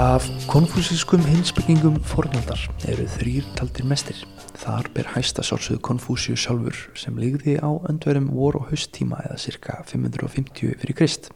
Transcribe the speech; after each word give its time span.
Af 0.00 0.24
konfúsískum 0.48 1.20
hinsbyggingum 1.28 1.98
fornaldar 2.08 2.60
eru 2.88 3.04
þrýr 3.18 3.48
taldir 3.58 3.84
mestir. 3.84 4.22
Þar 4.56 4.86
ber 4.94 5.08
hæsta 5.12 5.42
sálsögðu 5.44 5.82
konfúsíu 5.84 6.38
sjálfur 6.40 6.78
sem 6.96 7.18
ligði 7.20 7.58
á 7.60 7.68
öndverum 7.90 8.30
vor 8.32 8.56
og 8.56 8.70
hausttíma 8.70 9.18
eða 9.26 9.36
cirka 9.42 9.74
550 9.90 10.78
fyrir 10.80 10.96
Krist. 10.96 11.28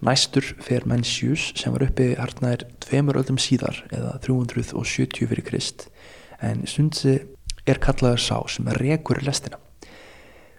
Næstur 0.00 0.54
fer 0.64 0.86
Mencius 0.88 1.50
sem 1.60 1.74
var 1.74 1.84
uppi 1.84 2.14
hartnær 2.16 2.64
tveimur 2.80 3.20
öldum 3.20 3.36
síðar 3.36 3.82
eða 3.92 4.14
370 4.24 5.28
fyrir 5.28 5.44
Krist 5.50 5.90
en 6.40 6.64
stundsi 6.64 7.18
er 7.68 7.82
kallaður 7.82 8.24
sá 8.24 8.38
sem 8.54 8.72
rekur 8.80 9.20
lestina. 9.20 9.60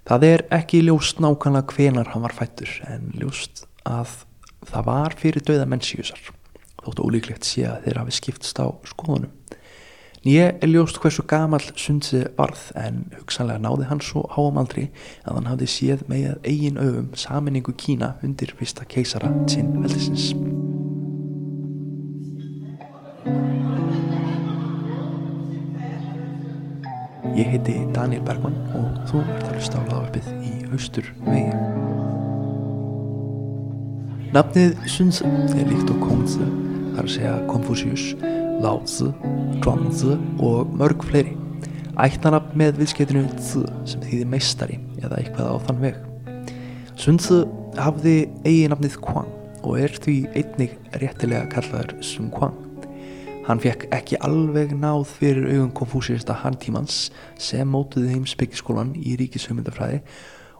Það 0.05 0.29
er 0.29 0.45
ekki 0.59 0.85
ljóst 0.85 1.17
nákvæmlega 1.17 1.73
hvenar 1.73 2.13
hann 2.13 2.27
var 2.29 2.37
fættur 2.37 2.77
en 2.93 3.09
ljóst 3.17 3.65
að 3.89 4.19
það 4.69 4.89
var 4.93 5.21
fyrir 5.25 5.49
döða 5.49 5.65
Menciusar 5.73 6.33
þóttu 6.83 7.07
ólíklegt 7.07 7.47
sé 7.47 7.67
að 7.69 7.87
þeir 7.87 8.01
hafi 8.01 8.17
skiptst 8.19 8.59
á 8.61 8.67
skoðunum. 8.89 9.31
Nýje 10.23 10.45
er 10.63 10.69
ljóst 10.71 11.01
hversu 11.03 11.25
gamal 11.27 11.59
sundsi 11.75 12.21
varð 12.37 12.69
en 12.79 13.01
hugsanlega 13.17 13.59
náði 13.59 13.89
hann 13.89 13.99
svo 13.99 14.23
háam 14.31 14.61
aldri 14.61 14.85
að 15.27 15.35
hann 15.35 15.49
hafði 15.51 15.67
séð 15.73 16.05
með 16.07 16.37
eigin 16.47 16.79
öfum 16.79 17.09
saminningu 17.19 17.75
Kína 17.75 18.13
undir 18.23 18.55
fyrsta 18.55 18.87
keisara 18.87 19.33
sinn 19.51 19.75
veldisins. 19.83 20.31
Ég 27.35 27.51
heiti 27.51 27.81
Daniel 27.91 28.23
Bergman 28.23 28.55
og 28.79 28.99
þú 29.09 29.25
ert 29.27 29.49
að 29.49 29.55
hlusta 29.57 29.81
á 29.81 29.83
laðvarpið 29.89 30.35
í 30.39 30.59
Östur 30.71 31.11
vegi. 31.27 31.82
Nafnið 34.33 34.79
Sunzi 34.89 35.27
er 35.61 35.67
líkt 35.69 35.91
á 35.93 35.95
Kongzi 36.01 36.41
þar 36.95 37.09
segja 37.11 37.33
Confucius, 37.45 38.15
Lao 38.63 38.79
Tzu, 38.81 39.11
Zhuang 39.61 39.91
Tzu 39.91 40.15
og 40.41 40.71
mörg 40.73 41.05
fleiri. 41.05 41.35
Ættanab 42.01 42.47
með 42.57 42.79
viðskiptinu 42.81 43.27
Tzu 43.35 43.61
sem 43.85 44.01
þýðir 44.01 44.31
meistari 44.31 44.79
eða 45.03 45.19
eitthvað 45.19 45.53
á 45.53 45.55
þann 45.67 45.83
veg. 45.85 46.01
Sun 46.97 47.21
Tzu 47.21 47.43
hafði 47.77 48.15
eigi 48.41 48.65
nafnið 48.73 48.97
Kuang 49.05 49.29
og 49.61 49.77
er 49.85 49.93
því 50.01 50.17
einnig 50.33 50.73
réttilega 50.97 51.45
kallaður 51.53 51.93
Sun 52.01 52.33
Kuang. 52.33 52.57
Hann 53.45 53.61
fekk 53.61 53.85
ekki 53.93 54.17
alveg 54.25 54.73
náð 54.73 55.11
fyrir 55.13 55.45
augum 55.51 55.75
konfúsista 55.77 56.41
handtímans 56.41 57.11
sem 57.37 57.69
mótuði 57.69 58.15
heimsbyggiskólan 58.15 58.95
í 58.97 59.13
ríkishugmyndafræði 59.21 60.01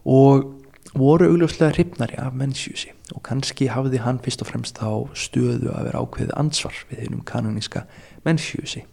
og 0.06 0.60
voru 0.94 1.28
augljóslega 1.32 1.74
hrifnari 1.74 2.18
af 2.22 2.34
mennsjúsi 2.38 2.92
og 3.16 3.24
kannski 3.26 3.68
hafði 3.74 4.02
hann 4.04 4.20
fyrst 4.22 4.44
og 4.46 4.50
fremst 4.50 4.82
á 4.82 4.94
stöðu 5.18 5.72
að 5.74 5.88
vera 5.90 6.02
ákveðið 6.04 6.34
ansvar 6.38 6.78
við 6.90 7.06
hennum 7.06 7.24
kanoníska 7.26 7.86
mennsjúsi. 8.26 8.84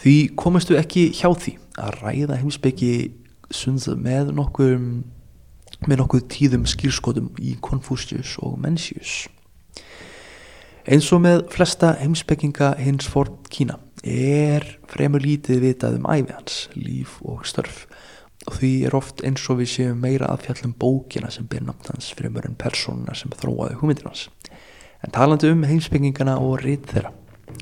Því 0.00 0.14
komistu 0.40 0.78
ekki 0.80 1.10
hjá 1.12 1.28
því 1.36 1.58
að 1.80 1.98
ræða 2.00 2.38
heimsbyggi 2.40 2.94
með 4.00 4.32
nokkuð, 4.36 4.86
með 5.88 6.00
nokkuð 6.00 6.24
tíðum 6.32 6.64
skýrskotum 6.70 7.28
í 7.36 7.56
Konfúsius 7.60 8.36
og 8.40 8.56
Mencius. 8.62 9.28
Eins 10.88 11.10
og 11.12 11.20
með 11.20 11.44
flesta 11.52 11.92
heimsbygginga 12.00 12.72
hins 12.80 13.08
fórt 13.10 13.50
Kína 13.52 13.76
er 14.00 14.64
fremur 14.88 15.20
lítið 15.20 15.60
vitað 15.66 15.98
um 15.98 16.08
æfi 16.08 16.32
hans, 16.32 16.60
líf 16.72 17.18
og 17.20 17.44
störf 17.44 17.84
og 18.46 18.56
því 18.56 18.72
er 18.88 18.96
oft 18.96 19.22
eins 19.26 19.44
og 19.52 19.60
við 19.60 19.72
séum 19.74 20.02
meira 20.02 20.30
að 20.32 20.46
fjallum 20.46 20.74
bókina 20.80 21.30
sem 21.32 21.48
ber 21.50 21.64
hans 21.68 22.12
fremur 22.16 22.46
en 22.48 22.56
persónuna 22.56 23.16
sem 23.16 23.32
þróaði 23.36 23.80
hugmyndir 23.80 24.08
hans. 24.08 24.28
En 25.04 25.12
talandi 25.12 25.50
um 25.52 25.64
heimsbyggingana 25.64 26.38
og 26.40 26.60
rít 26.64 26.88
þeirra, 26.90 27.12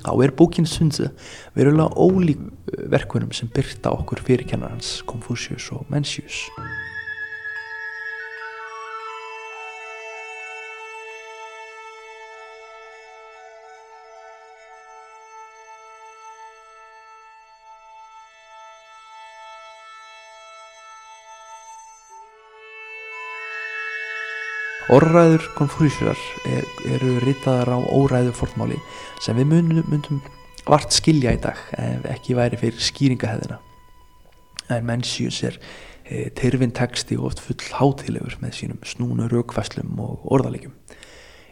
þá 0.05 0.13
er 0.25 0.35
bókin 0.39 0.67
Sunzi 0.67 1.09
verulega 1.55 1.91
ólík 1.95 2.43
verkunum 2.91 3.33
sem 3.33 3.51
byrta 3.55 3.93
okkur 3.95 4.23
fyrirkennar 4.27 4.75
hans 4.75 5.03
Confucius 5.07 5.71
og 5.75 5.87
Mencius. 5.91 6.47
Orðræður 24.89 25.51
konfúsjurar 25.53 26.21
er, 26.49 26.65
eru 26.89 27.19
ritaðar 27.21 27.75
á 27.77 27.79
óræðu 27.93 28.31
fornmáli 28.33 28.79
sem 29.21 29.37
við 29.37 29.51
myndum, 29.51 29.83
myndum 29.93 30.21
vart 30.65 30.95
skilja 30.97 31.35
í 31.37 31.41
dag 31.43 31.59
ef 31.77 32.07
ekki 32.09 32.37
væri 32.39 32.57
fyrir 32.57 32.81
skýringaheðina. 32.87 33.59
En 34.73 34.87
Mencius 34.89 35.43
er 35.45 35.59
e, 36.09 36.31
terfin 36.33 36.73
texti 36.73 37.19
og 37.21 37.29
oft 37.29 37.43
full 37.45 37.61
hátilegur 37.77 38.39
með 38.41 38.55
sínum 38.63 38.81
snúnu 38.89 39.29
raukfæslum 39.29 39.93
og 40.01 40.25
orðalegjum. 40.25 40.73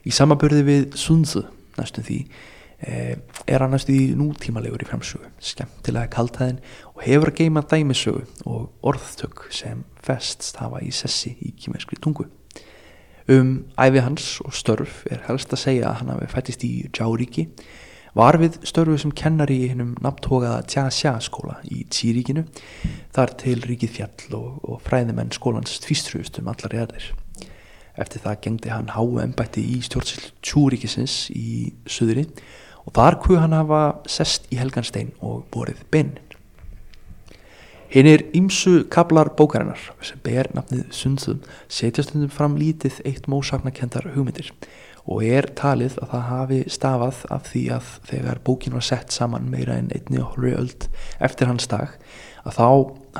Í 0.08 0.16
samaburði 0.16 0.64
við 0.64 0.88
Sunzu 0.96 1.44
næstum 1.76 2.08
því 2.08 2.18
e, 2.24 3.18
er 3.44 3.66
hann 3.66 3.76
næstu 3.76 3.92
í 3.92 4.08
nútímalegur 4.16 4.86
í 4.86 4.88
framsögu, 4.88 5.28
skemmtilega 5.44 6.08
kaltæðin 6.16 6.64
og 6.94 7.04
hefur 7.04 7.34
að 7.34 7.42
geima 7.42 7.66
dæmisögu 7.68 8.24
og 8.48 8.72
orðtök 8.80 9.44
sem 9.52 9.84
festst 10.00 10.56
hafa 10.64 10.80
í 10.80 10.88
sessi 10.88 11.36
í 11.36 11.52
kýmerskri 11.60 12.00
tungu. 12.00 12.30
Um 13.28 13.64
æfi 13.74 13.98
hans 14.04 14.40
og 14.46 14.54
störf 14.54 15.00
er 15.10 15.24
helst 15.26 15.50
að 15.50 15.58
segja 15.58 15.88
að 15.88 15.96
hann 16.00 16.10
hafi 16.14 16.28
fættist 16.30 16.62
í 16.62 16.72
Járíki, 16.94 17.48
var 18.14 18.38
við 18.38 18.60
störfu 18.62 19.00
sem 19.02 19.12
kennar 19.18 19.50
í 19.50 19.66
hennum 19.66 19.96
nafntókaða 20.04 20.62
Tja-Sja 20.70 21.16
skóla 21.20 21.56
í 21.66 21.82
Tíríkinu, 21.90 22.44
þar 23.16 23.34
til 23.42 23.58
ríkið 23.66 23.92
fjall 23.98 24.36
og, 24.38 24.52
og 24.62 24.78
fræðimenn 24.86 25.34
skólans 25.34 25.74
tvistrust 25.82 26.38
um 26.38 26.52
allar 26.52 26.78
erðir. 26.84 27.10
Eftir 27.98 28.22
það 28.22 28.38
gengdi 28.46 28.70
hann 28.70 28.94
háu 28.94 29.18
ennbætti 29.24 29.64
í 29.74 29.80
stjórnsill 29.82 30.30
Tjúríkisins 30.46 31.26
í 31.34 31.72
söðri 31.90 32.28
og 32.86 32.94
þar 32.94 33.18
kuð 33.24 33.42
hann 33.42 33.58
hafa 33.58 33.82
sest 34.06 34.46
í 34.54 34.60
Helganstein 34.60 35.10
og 35.18 35.48
borið 35.50 35.82
beinin. 35.90 36.25
Hinn 37.92 38.08
er 38.10 38.24
ímsu 38.34 38.80
kablar 38.90 39.30
bókarinnar 39.38 39.78
sem 40.04 40.18
ber 40.24 40.48
nafnið 40.56 40.88
Sundsum 40.94 41.42
setja 41.70 42.02
stundum 42.02 42.32
fram 42.34 42.56
lítið 42.58 42.98
eitt 43.06 43.28
mósaknakendar 43.30 44.08
hugmyndir 44.16 44.50
og 45.06 45.22
er 45.22 45.46
talið 45.54 46.00
að 46.02 46.10
það 46.10 46.24
hafi 46.30 46.58
stafað 46.74 47.20
af 47.36 47.44
því 47.52 47.62
að 47.76 47.90
þegar 48.10 48.40
bókin 48.48 48.74
var 48.74 48.86
sett 48.88 49.14
saman 49.14 49.46
meira 49.52 49.76
en 49.78 49.92
einni 49.94 50.18
og 50.18 50.32
hálfri 50.32 50.56
öld 50.58 50.88
eftir 51.28 51.50
hans 51.50 51.70
dag 51.70 51.94
að 52.46 52.58
þá 52.58 52.66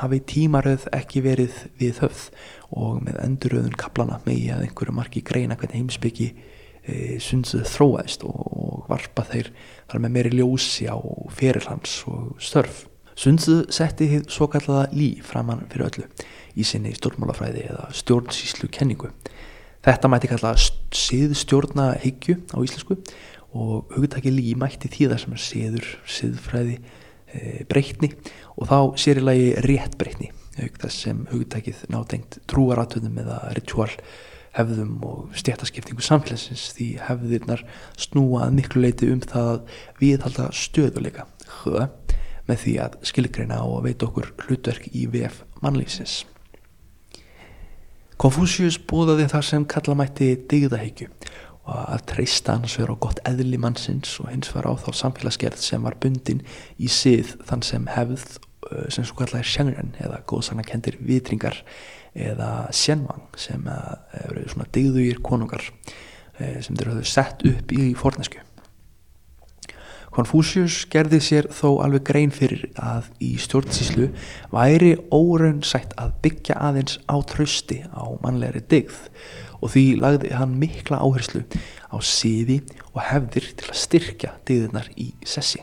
hafi 0.03 0.21
tímaröð 0.33 0.89
ekki 0.99 1.23
verið 1.23 1.63
við 1.79 2.03
höfð 2.03 2.27
og 2.75 2.99
með 3.07 3.23
enduröðun 3.23 3.79
kaplana 3.79 4.19
megi 4.27 4.51
að 4.51 4.67
einhverju 4.67 4.97
marki 4.99 5.23
greina 5.27 5.59
hvernig 5.59 5.79
heimsbyggi 5.79 6.29
e, 6.33 6.97
Sundsuð 7.23 7.71
þróaðist 7.71 8.27
og, 8.27 8.43
og 8.51 8.91
varpa 8.91 9.27
þeir 9.31 9.55
þar 9.87 10.05
með 10.05 10.19
meiri 10.19 10.37
ljósi 10.41 10.91
á 10.91 10.99
ferilhans 11.39 12.01
og 12.11 12.35
störf. 12.43 12.85
Sundsu 13.17 13.63
setti 13.73 14.11
þið 14.11 14.27
svo 14.29 14.49
kallaða 14.53 14.91
lí 14.93 15.15
framann 15.25 15.65
fyrir 15.73 15.89
öllu 15.89 16.09
í 16.57 16.65
sinni 16.69 16.93
stjórnmálafræði 16.97 17.63
eða 17.71 17.87
stjórnsýslu 17.97 18.69
kenningu. 18.73 19.09
Þetta 19.87 20.11
mætti 20.11 20.29
kalla 20.29 20.53
siðstjórna 20.59 21.91
hyggju 22.03 22.37
á 22.53 22.59
íslensku 22.61 22.99
og 23.57 23.93
hugtaki 23.97 24.33
lí 24.35 24.53
mætti 24.59 24.91
því 24.93 25.11
það 25.13 25.23
sem 25.23 25.37
er 25.37 25.43
siður, 25.47 25.91
siðfræði, 26.19 26.79
e, 27.33 27.43
breytni 27.71 28.13
og 28.57 28.69
þá 28.69 28.79
sér 29.01 29.23
í 29.23 29.25
lagi 29.25 29.51
rétt 29.65 29.97
breytni, 30.01 30.33
auk 30.61 30.81
þess 30.83 31.05
sem 31.07 31.23
hugtakið 31.33 31.85
nátengt 31.93 32.41
trúaratöðum 32.51 33.21
eða 33.25 33.41
ritual 33.57 33.93
hefðum 34.57 34.97
og 35.05 35.37
stjættaskiptingu 35.37 36.05
samfélagsins 36.05 36.71
því 36.77 36.91
hefðirnar 37.07 37.65
snúa 38.01 38.49
miklu 38.53 38.85
leiti 38.85 39.09
um 39.13 39.21
það 39.25 39.53
að 39.55 39.79
við 40.01 40.27
halda 40.27 40.51
stöðuleika. 40.57 41.29
Hö? 41.63 41.87
Með 42.47 42.63
því 42.63 42.75
að 42.85 42.97
skilgreina 43.11 43.61
og 43.67 43.85
veita 43.87 44.09
okkur 44.09 44.33
hlutverk 44.47 44.89
í 44.93 45.07
VF 45.11 45.43
mannlýsins. 45.65 46.25
Confucius 48.17 48.79
búðaði 48.81 49.27
þar 49.29 49.45
sem 49.45 49.67
kalla 49.69 49.97
mætti 49.99 50.31
digðahyggju 50.49 51.11
og 51.67 51.81
að 51.83 52.05
treysta 52.13 52.55
hans 52.57 52.79
vera 52.79 52.95
á 52.95 53.03
gott 53.03 53.21
eðli 53.29 53.59
mannsins 53.61 54.15
og 54.23 54.31
hins 54.31 54.53
var 54.55 54.69
á 54.71 54.73
þá 54.79 54.89
samfélagsgerð 55.03 55.61
sem 55.61 55.83
var 55.85 55.99
bundin 56.01 56.45
í 56.79 56.89
sið 56.89 57.35
þann 57.49 57.65
sem 57.67 57.89
hefð 57.91 58.39
sem 58.91 59.05
svo 59.07 59.19
kallaði 59.19 59.47
sjangren 59.51 59.93
eða 60.03 60.23
góðsagnakendir 60.31 60.99
vitringar 61.07 61.61
eða 62.17 62.69
sjenvang 62.75 63.27
sem 63.39 63.67
eru 64.25 64.47
svona 64.49 64.69
digðugir 64.73 65.21
konungar 65.25 65.65
sem 66.39 66.77
þeir 66.77 66.93
hafðu 66.93 67.07
sett 67.09 67.45
upp 67.49 67.73
í 67.77 67.91
fornesku. 67.99 68.41
Confucius 70.17 70.87
gerði 70.89 71.19
sér 71.21 71.47
þó 71.53 71.83
alveg 71.85 72.07
grein 72.09 72.31
fyrir 72.33 72.63
að 72.81 73.11
í 73.21 73.35
stjórnsíslu 73.41 74.07
væri 74.49 74.95
óraunsætt 75.13 75.93
að 76.01 76.15
byggja 76.25 76.57
aðeins 76.71 76.97
á 77.05 77.21
trösti 77.29 77.83
á 77.93 78.17
mannlegri 78.23 78.63
digð 78.65 78.97
og 79.61 79.75
því 79.75 79.85
lagði 80.01 80.33
hann 80.39 80.57
mikla 80.63 81.03
áherslu 81.05 81.45
á 81.93 81.97
siði 82.01 82.63
og 82.95 83.03
hefðir 83.11 83.53
til 83.61 83.69
að 83.69 83.81
styrkja 83.83 84.35
digðirnar 84.49 84.89
í 84.97 85.11
sessi. 85.21 85.61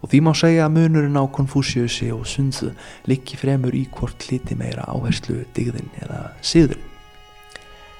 Og 0.00 0.12
því 0.12 0.22
má 0.24 0.32
segja 0.38 0.68
að 0.68 0.76
munurinn 0.78 1.18
á 1.18 1.26
Konfúsiusi 1.26 2.12
og 2.14 2.24
Sunzu 2.30 2.70
liggi 3.10 3.36
fremur 3.42 3.74
í 3.74 3.88
hvort 3.98 4.30
liti 4.30 4.54
meira 4.56 4.86
áherslu 4.86 5.42
digðin 5.56 5.90
eða 6.00 6.28
siðurinn. 6.40 6.86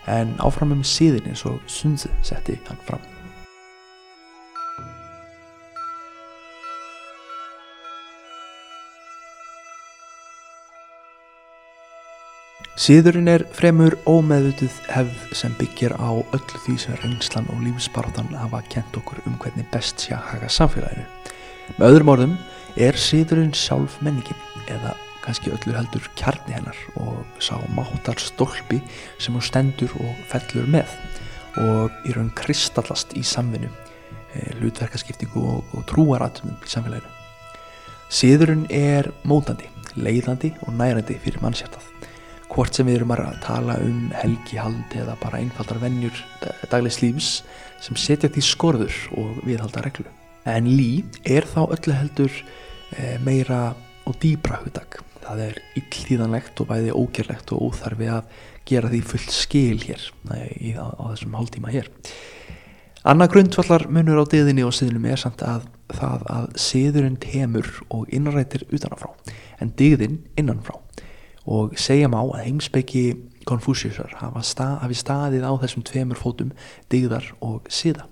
En 0.07 0.37
áfram 0.39 0.79
um 0.79 0.87
siðin 0.87 1.33
eins 1.35 1.43
og 1.51 1.59
Sunzu 1.67 2.15
setti 2.23 2.63
hann 2.71 2.87
fram 2.87 3.20
Síðurinn 12.81 13.29
er 13.29 13.43
fremur 13.53 13.93
ómeðutuð 14.09 14.73
hefð 14.89 15.33
sem 15.37 15.53
byggir 15.59 15.93
á 16.01 16.17
öllu 16.17 16.61
því 16.65 16.77
sem 16.81 16.95
reynslan 17.03 17.51
og 17.53 17.59
lífsbarðan 17.61 18.31
hafa 18.33 18.63
kent 18.73 18.97
okkur 18.97 19.21
um 19.29 19.35
hvernig 19.43 19.67
best 19.69 20.01
sé 20.01 20.15
að 20.17 20.23
haga 20.31 20.49
samfélaginu. 20.49 21.05
Með 21.77 21.85
öðrum 21.91 22.13
orðum 22.15 22.33
er 22.81 22.97
síðurinn 22.97 23.53
sjálf 23.53 23.99
menningin 24.01 24.41
eða 24.73 24.95
kannski 25.21 25.53
öllur 25.53 25.77
heldur 25.77 26.09
kjarni 26.17 26.57
hennar 26.57 26.81
og 26.97 27.21
sá 27.37 27.59
máttar 27.77 28.17
stólpi 28.17 28.81
sem 29.21 29.37
hún 29.37 29.45
stendur 29.45 29.93
og 30.01 30.25
fellur 30.33 30.73
með 30.73 30.97
og 31.61 32.01
í 32.09 32.17
raun 32.17 32.33
kristallast 32.33 33.13
í 33.13 33.21
samvinnu, 33.21 33.69
eh, 34.33 34.57
hlutverkaskiptingu 34.57 35.45
og, 35.53 35.77
og 35.77 35.85
trúaratumum 35.93 36.57
í 36.57 36.73
samfélaginu. 36.79 37.13
Síðurinn 38.09 38.65
er 38.73 39.13
mótandi, 39.29 39.69
leiðandi 40.01 40.57
og 40.65 40.73
nærandi 40.81 41.21
fyrir 41.21 41.45
mannshjartað 41.45 42.00
hvort 42.51 42.75
sem 42.75 42.89
við 42.89 43.01
erum 43.01 43.13
að 43.15 43.37
tala 43.45 43.77
um 43.85 44.09
helgihald 44.17 44.95
eða 44.99 45.17
bara 45.21 45.39
einfaldar 45.39 45.79
vennjur 45.83 46.17
daglegs 46.71 46.99
lífs 47.03 47.29
sem 47.81 47.99
setja 47.99 48.31
því 48.33 48.43
skorður 48.45 48.97
og 49.19 49.39
viðhalda 49.47 49.85
reglu. 49.87 50.09
En 50.49 50.67
lí 50.69 51.05
er 51.25 51.47
þá 51.49 51.63
öllu 51.69 51.95
heldur 51.95 52.33
e, 52.97 53.15
meira 53.25 53.71
og 54.09 54.19
dýbra 54.23 54.61
hugdag. 54.65 54.99
Það 55.21 55.45
er 55.47 55.61
illtíðanlegt 55.79 56.61
og 56.63 56.71
bæði 56.73 56.97
ógerlegt 56.97 57.53
og 57.55 57.71
óþarfi 57.71 58.11
að 58.11 58.37
gera 58.69 58.91
því 58.91 59.01
fullt 59.13 59.35
skil 59.35 59.79
hér 59.85 60.07
e, 60.35 60.75
á, 60.75 60.87
á 60.91 61.03
þessum 61.13 61.39
hálftíma 61.39 61.73
hér. 61.73 61.91
Anna 63.07 63.31
grundvallar 63.33 63.87
munur 63.89 64.21
á 64.21 64.25
diðinni 64.29 64.67
og 64.67 64.75
siðnum 64.77 65.07
er 65.09 65.21
samt 65.21 65.41
að 65.47 65.71
það 65.97 66.27
að 66.35 66.51
siðurinn 66.61 67.17
temur 67.23 67.71
og 67.89 68.11
innrættir 68.13 68.67
utanafrá 68.69 69.15
en 69.63 69.73
diðin 69.79 70.21
innanfrá 70.39 70.77
og 71.47 71.77
segja 71.79 72.09
má 72.09 72.21
að 72.23 72.45
heimsbyggi 72.47 73.05
Konfúsiusar 73.49 74.13
hafi 74.21 74.43
stað, 74.45 74.93
staðið 74.95 75.45
á 75.49 75.53
þessum 75.63 75.85
tveimur 75.89 76.19
fótum 76.21 76.51
digðar 76.93 77.25
og 77.41 77.65
siða. 77.73 78.05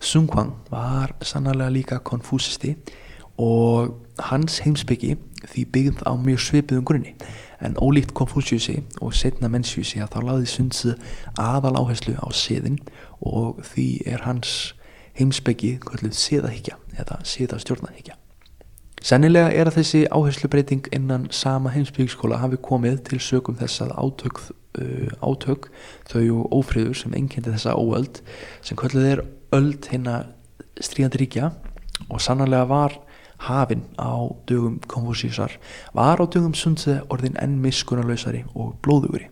Sun 0.00 0.28
Quan 0.30 0.52
var 0.70 1.16
sannlega 1.26 1.72
líka 1.74 1.98
konfúsisti 1.98 2.76
og 3.38 3.98
hans 4.30 4.60
heimsbyggi 4.62 5.16
því 5.46 5.64
byggð 5.74 6.04
á 6.06 6.12
mjög 6.14 6.40
svipiðum 6.46 6.86
grunni 6.86 7.14
en 7.60 7.74
ólíkt 7.82 8.14
Konfúsiusi 8.14 8.82
og 9.02 9.14
setna 9.14 9.50
Menciusi 9.50 9.98
að 10.02 10.14
þá 10.14 10.20
laði 10.28 10.50
Sunzi 10.52 10.94
aðal 11.38 11.74
áherslu 11.80 12.14
á 12.18 12.28
siðin 12.30 12.78
og 13.18 13.58
því 13.72 13.88
er 14.06 14.22
hans 14.26 14.74
heimsbyggi 15.18 15.78
siðahyggja 16.14 16.78
eða 16.98 17.18
siðastjórnahyggja. 17.26 18.14
Sennilega 19.04 19.52
er 19.54 19.68
að 19.70 19.78
þessi 19.78 20.00
áherslubreiting 20.10 20.88
innan 20.94 21.28
sama 21.34 21.70
heimsbyggskóla 21.70 22.40
hafi 22.42 22.58
komið 22.62 23.02
til 23.06 23.20
sögum 23.22 23.58
þess 23.60 23.84
að 23.84 23.92
átök, 23.94 24.40
uh, 24.80 25.12
átök 25.22 25.68
þau 26.10 26.24
og 26.40 26.56
ófriður 26.58 26.98
sem 26.98 27.14
enkendi 27.14 27.54
þessa 27.54 27.76
óöld 27.78 28.22
sem 28.64 28.78
kvölduð 28.78 29.06
er 29.12 29.22
öld 29.54 29.86
hérna 29.92 30.16
stríðandi 30.82 31.22
ríkja 31.22 31.52
og 32.08 32.22
sannlega 32.22 32.66
var 32.70 32.98
hafinn 33.46 33.84
á 34.02 34.26
dögum 34.50 34.80
konfúsísar 34.90 35.54
var 35.94 36.18
á 36.18 36.26
dögum 36.26 36.56
Sundze 36.58 36.98
orðin 37.08 37.38
enn 37.38 37.60
miskunarlausari 37.62 38.42
og 38.54 38.74
blóðugri. 38.82 39.30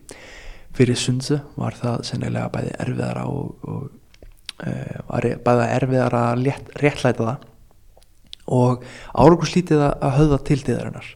Fyrir 0.77 0.95
Sundze 0.95 1.41
var 1.59 1.75
það 1.75 2.05
sennilega 2.07 2.53
bæði 2.53 2.73
erfiðara 2.79 3.27
og, 3.27 3.67
og 3.67 3.91
uh, 4.63 5.37
bæði 5.43 5.69
erfiðara 5.75 6.25
að 6.31 6.51
réttlæta 6.79 7.27
það 7.27 7.47
og 8.47 8.85
árangurslítið 9.13 9.83
að 9.87 10.15
höfða 10.19 10.39
til 10.47 10.59
diðarinnar. 10.63 11.11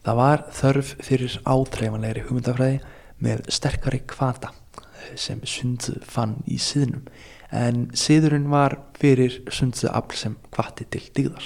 Það 0.00 0.20
var 0.20 0.44
þörf 0.56 0.94
fyrir 1.04 1.36
átreifanlegri 1.44 2.24
hugmyndafræði 2.28 2.80
með 3.20 3.44
sterkari 3.52 4.00
kvata 4.08 4.54
sem 5.18 5.40
Sundzu 5.48 5.98
fann 6.06 6.38
í 6.48 6.56
siðnum 6.60 7.04
en 7.50 7.88
siðurinn 7.98 8.48
var 8.50 8.78
fyrir 9.00 9.40
Sundzu 9.52 9.90
afl 9.90 10.16
sem 10.16 10.36
kvati 10.54 10.86
til 10.92 11.02
digðar. 11.16 11.44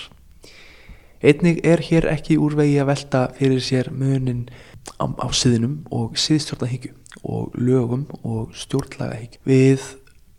Einnig 1.25 1.63
er 1.65 1.81
hér 1.81 2.05
ekki 2.13 2.37
úrvegi 2.37 2.77
að 2.83 2.91
velta 2.91 3.21
fyrir 3.39 3.63
sér 3.65 3.89
munin 3.95 4.45
á, 5.01 5.09
á 5.09 5.27
siðnum 5.33 5.79
og 5.89 6.19
siðstjórnahyggju 6.21 6.93
og 7.25 7.55
lögum 7.57 8.05
og 8.23 8.53
stjórnlagahyggju. 8.59 9.41
Við 9.49 9.87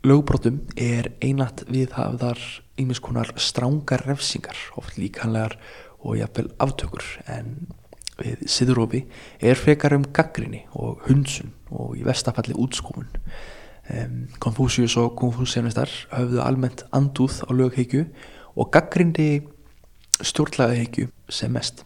lögbrotum 0.06 0.60
er 0.78 1.10
einat 1.24 1.64
viðhafðar 1.66 2.38
einmis 2.76 3.00
konar 3.00 3.32
strángar 3.40 4.04
refsingar, 4.06 4.56
oft 4.76 4.98
líkanlegar 5.00 5.56
og 6.00 6.18
jafnvel 6.20 6.52
aftökur 6.62 7.04
en 7.26 7.66
við 8.16 8.46
siðurofi 8.48 9.02
er 9.44 9.58
frekar 9.60 9.96
um 9.96 10.06
gaggrinni 10.16 10.64
og 10.76 11.04
hundsun 11.08 11.52
og 11.70 11.96
í 11.98 12.04
vestafalli 12.06 12.56
útskómun. 12.56 13.10
Um, 13.86 14.26
Konfúsius 14.42 14.96
og 14.98 15.14
Konfúsianistar 15.18 15.90
höfðu 16.10 16.40
almennt 16.42 16.86
andúð 16.96 17.42
á 17.46 17.50
lögheikju 17.54 18.06
og 18.56 18.72
gaggrindi 18.74 19.44
stjórnlagaheikju 20.24 21.10
sem 21.28 21.52
mest. 21.52 21.84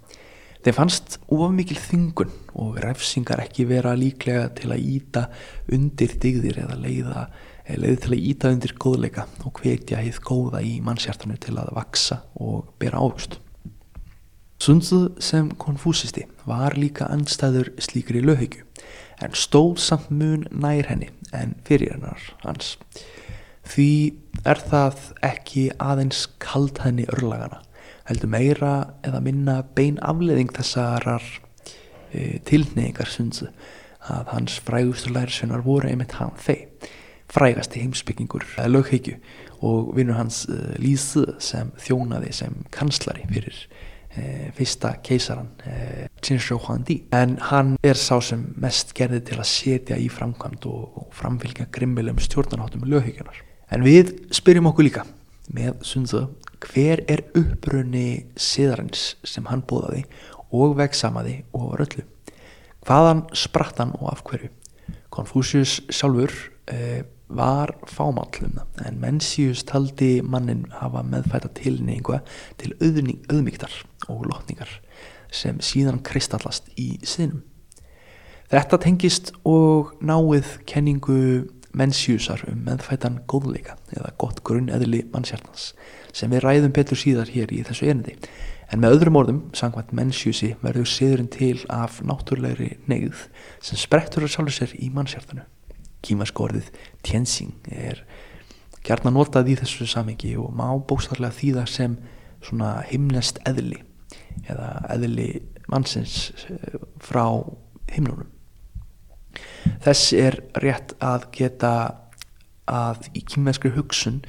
Þeim 0.61 0.77
fannst 0.77 1.19
of 1.33 1.53
mikil 1.57 1.79
þingun 1.81 2.33
og 2.61 2.79
refsingar 2.85 3.41
ekki 3.41 3.65
vera 3.69 3.95
líklega 3.97 4.51
til 4.59 4.69
að 4.75 4.83
íta 4.93 5.23
undir 5.73 6.19
digðir 6.21 6.61
eða 6.67 6.77
leiða 6.77 7.23
leiði 7.79 8.01
til 8.03 8.13
að 8.15 8.27
íta 8.31 8.51
undir 8.55 8.75
góðleika 8.81 9.27
og 9.47 9.61
hvetja 9.61 10.01
heið 10.01 10.19
góða 10.27 10.63
í 10.67 10.81
mannshjartanu 10.85 11.39
til 11.41 11.57
að 11.61 11.73
vaksa 11.77 12.23
og 12.41 12.73
bera 12.83 13.03
ávust. 13.03 13.39
Sunzu 14.61 15.15
sem 15.23 15.49
konfúsisti 15.57 16.27
var 16.45 16.77
líka 16.77 17.07
anstæður 17.09 17.71
slíkri 17.81 18.21
löghyggju 18.25 18.67
en 19.25 19.37
stóð 19.37 19.79
samt 19.81 20.11
mun 20.11 20.45
nær 20.51 20.89
henni 20.91 21.09
en 21.37 21.55
fyrir 21.65 21.95
hennar 21.95 22.21
hans. 22.43 22.75
Því 23.71 23.91
er 24.49 24.61
það 24.61 25.01
ekki 25.25 25.67
aðeins 25.81 26.27
kald 26.43 26.81
henni 26.85 27.07
örlagana, 27.13 27.61
heldur 28.09 28.33
meira 28.33 28.75
eða 29.07 29.21
minna 29.25 29.61
bein 29.77 30.01
afleðing 30.03 30.51
þessarar 30.57 31.25
e, 32.13 32.41
tilneyingar 32.49 33.09
Sunzu 33.09 33.51
að 34.11 34.33
hans 34.35 34.57
frægustu 34.65 35.13
lærisveinar 35.15 35.65
voru 35.65 35.91
einmitt 35.91 36.17
hann 36.19 36.37
þeir 36.41 36.67
frægasti 37.31 37.83
heimsbyggingur 37.85 38.45
lögheikju 38.67 39.17
og 39.61 39.93
vinnur 39.97 40.19
hans 40.19 40.47
uh, 40.49 40.57
eh, 40.57 40.81
Lísu 40.83 41.25
sem 41.43 41.73
þjónaði 41.79 42.33
sem 42.35 42.57
kanslari 42.75 43.27
fyrir 43.31 43.57
uh, 44.17 44.49
fyrsta 44.57 44.95
keisaran 45.05 45.51
uh, 45.67 46.07
Qinshou 46.25 46.59
Huangdi 46.65 47.03
en 47.17 47.37
hann 47.51 47.77
er 47.85 47.99
sá 48.01 48.19
sem 48.25 48.49
mest 48.61 48.95
gerði 48.99 49.23
til 49.31 49.39
að 49.39 49.51
setja 49.53 50.01
í 50.01 50.09
framkvæmt 50.13 50.67
og, 50.71 51.01
og 51.05 51.15
framfylgja 51.17 51.69
grimmilegum 51.73 52.23
stjórnarháttum 52.25 52.89
lögheikjunar 52.89 53.43
en 53.71 53.87
við 53.87 54.15
spyrjum 54.35 54.71
okkur 54.73 54.89
líka 54.89 55.07
með 55.51 55.83
Sunzu 55.87 56.27
hver 56.61 57.03
er 57.09 57.25
upprunni 57.39 58.27
siðarins 58.39 59.15
sem 59.25 59.47
hann 59.49 59.63
bóðaði 59.65 60.05
og 60.53 60.75
vegsamaði 60.79 61.41
og 61.57 61.71
var 61.73 61.85
öllu? 61.87 62.05
Hvaðan 62.87 63.23
spratt 63.37 63.81
hann 63.81 63.95
og 63.99 64.11
af 64.13 64.25
hverju? 64.27 64.51
Konfúsius 65.11 65.81
sjálfur 65.93 66.33
var 67.31 67.75
fámállum 67.87 68.59
en 68.85 68.99
Mencius 69.01 69.63
taldi 69.65 70.21
mannin 70.23 70.67
hafa 70.81 71.03
meðfæta 71.07 71.51
tilningu 71.55 72.19
til 72.59 72.75
auðmygtar 72.83 73.73
og 74.09 74.27
lotningar 74.27 74.81
sem 75.31 75.61
síðan 75.63 76.03
kristallast 76.03 76.69
í 76.77 76.99
sinum. 77.07 77.45
Þetta 78.51 78.81
tengist 78.83 79.33
og 79.47 79.95
náið 80.03 80.57
kenningu 80.67 81.21
Menciusar 81.71 82.43
um 82.51 82.65
meðfætan 82.67 83.21
góðleika 83.31 83.77
eða 83.95 84.11
gott 84.19 84.43
grunn 84.43 84.73
eðli 84.75 85.05
mannshjartans 85.13 85.69
sem 86.11 86.33
við 86.35 86.43
ræðum 86.43 86.75
betur 86.75 86.99
síðar 86.99 87.31
hér 87.31 87.53
í 87.55 87.61
þessu 87.69 87.87
erindi. 87.87 88.17
En 88.71 88.83
með 88.83 88.97
öðrum 88.97 89.21
orðum, 89.21 89.39
sangvænt 89.55 89.95
Menciusi, 89.95 90.57
verður 90.63 90.91
siðurinn 90.91 91.31
til 91.31 91.63
af 91.71 92.03
náttúrlegri 92.03 92.73
neyð 92.91 93.29
sem 93.63 93.79
sprettur 93.79 94.27
að 94.27 94.35
sjálfur 94.35 94.59
sér 94.59 94.75
í 94.83 94.91
mannshjartanu 94.95 95.47
kímerska 96.05 96.47
orðið 96.47 96.71
tjensing 97.07 97.71
er 97.71 98.03
gerna 98.87 99.13
notað 99.13 99.53
í 99.53 99.57
þessu 99.61 99.89
samengi 99.91 100.35
og 100.41 100.53
má 100.57 100.67
bókstarlega 100.89 101.37
þýða 101.37 101.67
sem 101.69 101.97
svona 102.45 102.79
himnest 102.89 103.41
eðli 103.49 103.83
eða 104.49 104.71
eðli 104.95 105.31
mannsins 105.71 106.31
eh, 106.49 106.79
frá 107.03 107.25
himnunum. 107.93 108.31
Þess 109.85 110.13
er 110.17 110.41
rétt 110.63 110.95
að 111.05 111.29
geta 111.37 111.75
að 112.71 113.11
í 113.19 113.23
kýmverskri 113.27 113.75
hugsun 113.75 114.23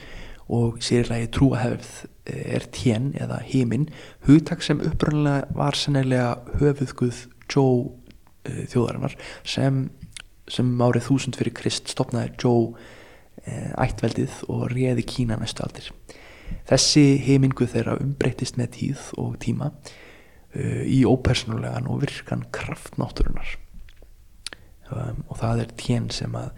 og 0.52 0.82
sérlega 0.84 1.26
í 1.26 1.32
trúahefð 1.32 1.92
er 2.32 2.66
tjen 2.76 3.12
eða 3.18 3.40
heiminn 3.46 3.88
hugtak 4.28 4.64
sem 4.66 4.82
uppröndilega 4.84 5.48
var 5.58 5.78
sennilega 5.78 6.58
höfuðguð 6.60 7.28
Jó 7.52 7.64
uh, 7.68 8.62
þjóðarinnar 8.72 9.18
sem, 9.44 9.90
sem 10.52 10.70
árið 10.84 11.08
þúsund 11.08 11.40
fyrir 11.40 11.56
Krist 11.56 11.92
stopnaði 11.92 12.34
Jó 12.42 12.54
uh, 12.72 13.72
ættveldið 13.82 14.44
og 14.52 14.68
réði 14.74 15.06
Kína 15.08 15.40
næstu 15.40 15.64
aldir. 15.66 15.90
Þessi 16.68 17.06
heimingu 17.24 17.68
þeirra 17.70 17.98
umbreytist 18.04 18.60
með 18.60 18.74
tíð 18.78 19.08
og 19.22 19.38
tíma 19.44 19.72
uh, 19.72 20.84
í 20.84 21.02
ópersónulegan 21.08 21.90
og 21.92 22.04
virkan 22.04 22.46
kraftnátturunar 22.56 23.56
um, 24.92 25.24
og 25.28 25.40
það 25.40 25.66
er 25.66 25.76
tjen 25.80 26.10
sem 26.14 26.36
að 26.38 26.52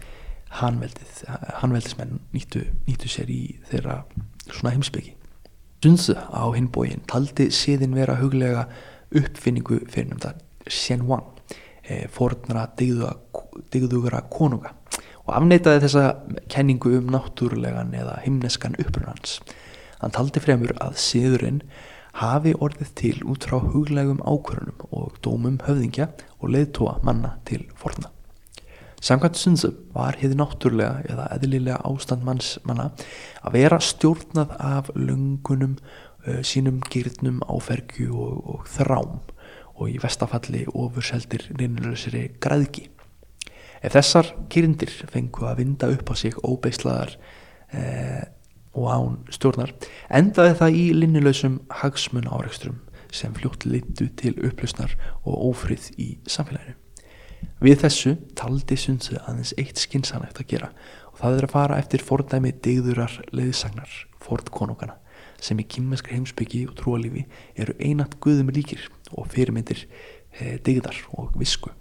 hanveldið, 0.60 1.14
hanveldismenn 1.60 2.20
nýttu, 2.34 2.62
nýttu 2.86 3.10
sér 3.10 3.30
í 3.32 3.42
þeirra 3.70 4.04
svona 4.46 4.74
heimsbyggi. 4.74 5.16
Sunzu 5.84 6.14
á 6.16 6.44
hinbóin 6.54 7.02
taldi 7.10 7.50
síðin 7.52 7.96
vera 7.96 8.16
huglega 8.20 8.68
uppfinningu 9.14 9.82
fyrir 9.90 10.12
nefnda 10.12 10.36
Xianhuang 10.64 11.33
e, 11.88 12.04
fornara 12.12 12.66
digðugra 12.78 14.24
konunga 14.32 14.74
og 15.24 15.34
afneitaði 15.38 15.84
þessa 15.86 16.04
kenningu 16.52 16.92
um 16.98 17.10
náttúrulegan 17.14 17.94
eða 17.96 18.18
himneskan 18.24 18.76
upprunans. 18.80 19.38
Hann 20.00 20.12
taldi 20.12 20.42
fremur 20.44 20.74
að 20.84 20.98
síðurinn 21.00 21.62
hafi 22.20 22.52
orðið 22.62 22.90
til 22.98 23.14
út 23.26 23.46
frá 23.48 23.56
huglegum 23.62 24.20
ákvörunum 24.22 24.84
og 24.94 25.16
dómum 25.24 25.56
höfðingja 25.64 26.10
og 26.40 26.52
leiðtóa 26.54 26.98
manna 27.06 27.38
til 27.48 27.64
forna. 27.78 28.10
Samkvæmt 29.04 29.36
Sunzu 29.36 29.72
var 29.92 30.16
hefði 30.16 30.38
náttúrulega 30.38 31.02
eða 31.12 31.26
eðlilega 31.34 31.80
ástand 31.84 32.24
manns 32.24 32.54
manna 32.64 32.90
að 33.44 33.56
vera 33.58 33.80
stjórnað 33.82 34.54
af 34.56 34.88
lungunum, 34.96 35.74
uh, 36.24 36.40
sínum 36.40 36.78
gyrnum, 36.92 37.42
áfergju 37.44 38.14
og, 38.14 38.38
og 38.54 38.70
þrám 38.76 39.18
og 39.74 39.90
í 39.90 39.98
vestafalli 40.02 40.64
ofurseldir 40.70 41.48
nynnulegsri 41.58 42.28
græðki. 42.42 42.88
Ef 43.84 43.96
þessar 43.96 44.30
gyrndir 44.52 44.92
fengu 45.10 45.44
að 45.48 45.60
vinda 45.60 45.90
upp 45.92 46.10
á 46.10 46.14
sig 46.16 46.36
óbeislaðar 46.40 47.16
eh, 47.74 48.22
og 48.74 48.86
án 48.90 49.18
stjórnar 49.34 49.74
endaði 50.08 50.54
það 50.60 50.78
í 50.78 50.86
linnulegsum 50.96 51.58
hagsmun 51.82 52.30
áreikstrum 52.30 52.80
sem 53.14 53.34
fljótt 53.36 53.66
litu 53.68 54.08
til 54.18 54.34
upplusnar 54.42 54.96
og 55.22 55.52
ófrið 55.52 55.90
í 56.00 56.08
samfélaginu. 56.26 56.78
Við 57.60 57.84
þessu 57.84 58.16
taldi 58.38 58.76
Sundsö 58.80 59.20
aðeins 59.20 59.52
eitt 59.60 59.78
skinsanægt 59.78 60.40
að 60.40 60.50
gera 60.54 60.70
og 61.12 61.20
það 61.20 61.38
er 61.38 61.46
að 61.46 61.54
fara 61.54 61.78
eftir 61.78 62.02
fordæmi 62.02 62.54
digðurar 62.64 63.20
leiðsagnar, 63.36 63.90
fordkonungana 64.24 64.96
sem 65.42 65.60
í 65.60 65.68
kymmenskri 65.68 66.16
heimsbyggi 66.16 66.64
og 66.68 66.76
trúalífi 66.80 67.24
eru 67.60 67.76
einat 67.78 68.18
guðum 68.22 68.52
líkir 68.54 68.88
og 69.12 69.30
fyrirmyndir 69.32 69.86
e, 69.86 70.58
digðar 70.64 70.98
og 71.16 71.34
visku. 71.38 71.72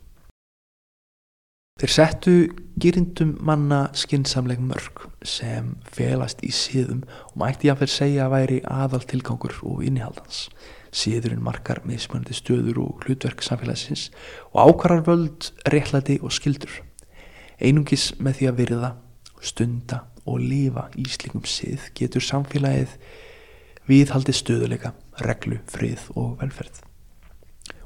Þeir 1.81 1.89
settu 1.89 2.33
gyrindum 2.77 3.31
manna 3.41 3.87
skinsamleg 3.97 4.59
mörg 4.61 5.07
sem 5.25 5.71
felast 5.89 6.43
í 6.45 6.51
síðum 6.53 7.01
og 7.31 7.39
mætti 7.41 7.71
að 7.71 7.81
fyrir 7.81 7.93
segja 7.95 8.27
að 8.27 8.33
væri 8.35 8.59
aðal 8.69 9.01
tilgangur 9.09 9.55
og 9.65 9.81
innihaldans. 9.87 10.45
Síðurinn 10.93 11.41
markar 11.41 11.81
mismunandi 11.89 12.37
stöður 12.37 12.83
og 12.83 13.07
hlutverk 13.07 13.41
samfélagsins 13.41 14.11
og 14.51 14.59
ákvarar 14.67 15.01
völd, 15.07 15.49
réttlæti 15.65 16.19
og 16.21 16.35
skildur. 16.37 16.77
Einungis 17.57 18.11
með 18.21 18.37
því 18.37 18.51
að 18.51 18.59
virða, 18.61 18.91
stunda 19.41 20.03
og 20.29 20.45
lifa 20.45 20.91
í 20.93 21.07
slikum 21.09 21.41
síð 21.49 21.89
getur 21.97 22.23
samfélagið 22.23 22.93
viðhaldi 23.89 24.35
stöðuleika, 24.35 24.93
reglu, 25.25 25.59
frið 25.69 26.09
og 26.15 26.37
velferð. 26.41 26.81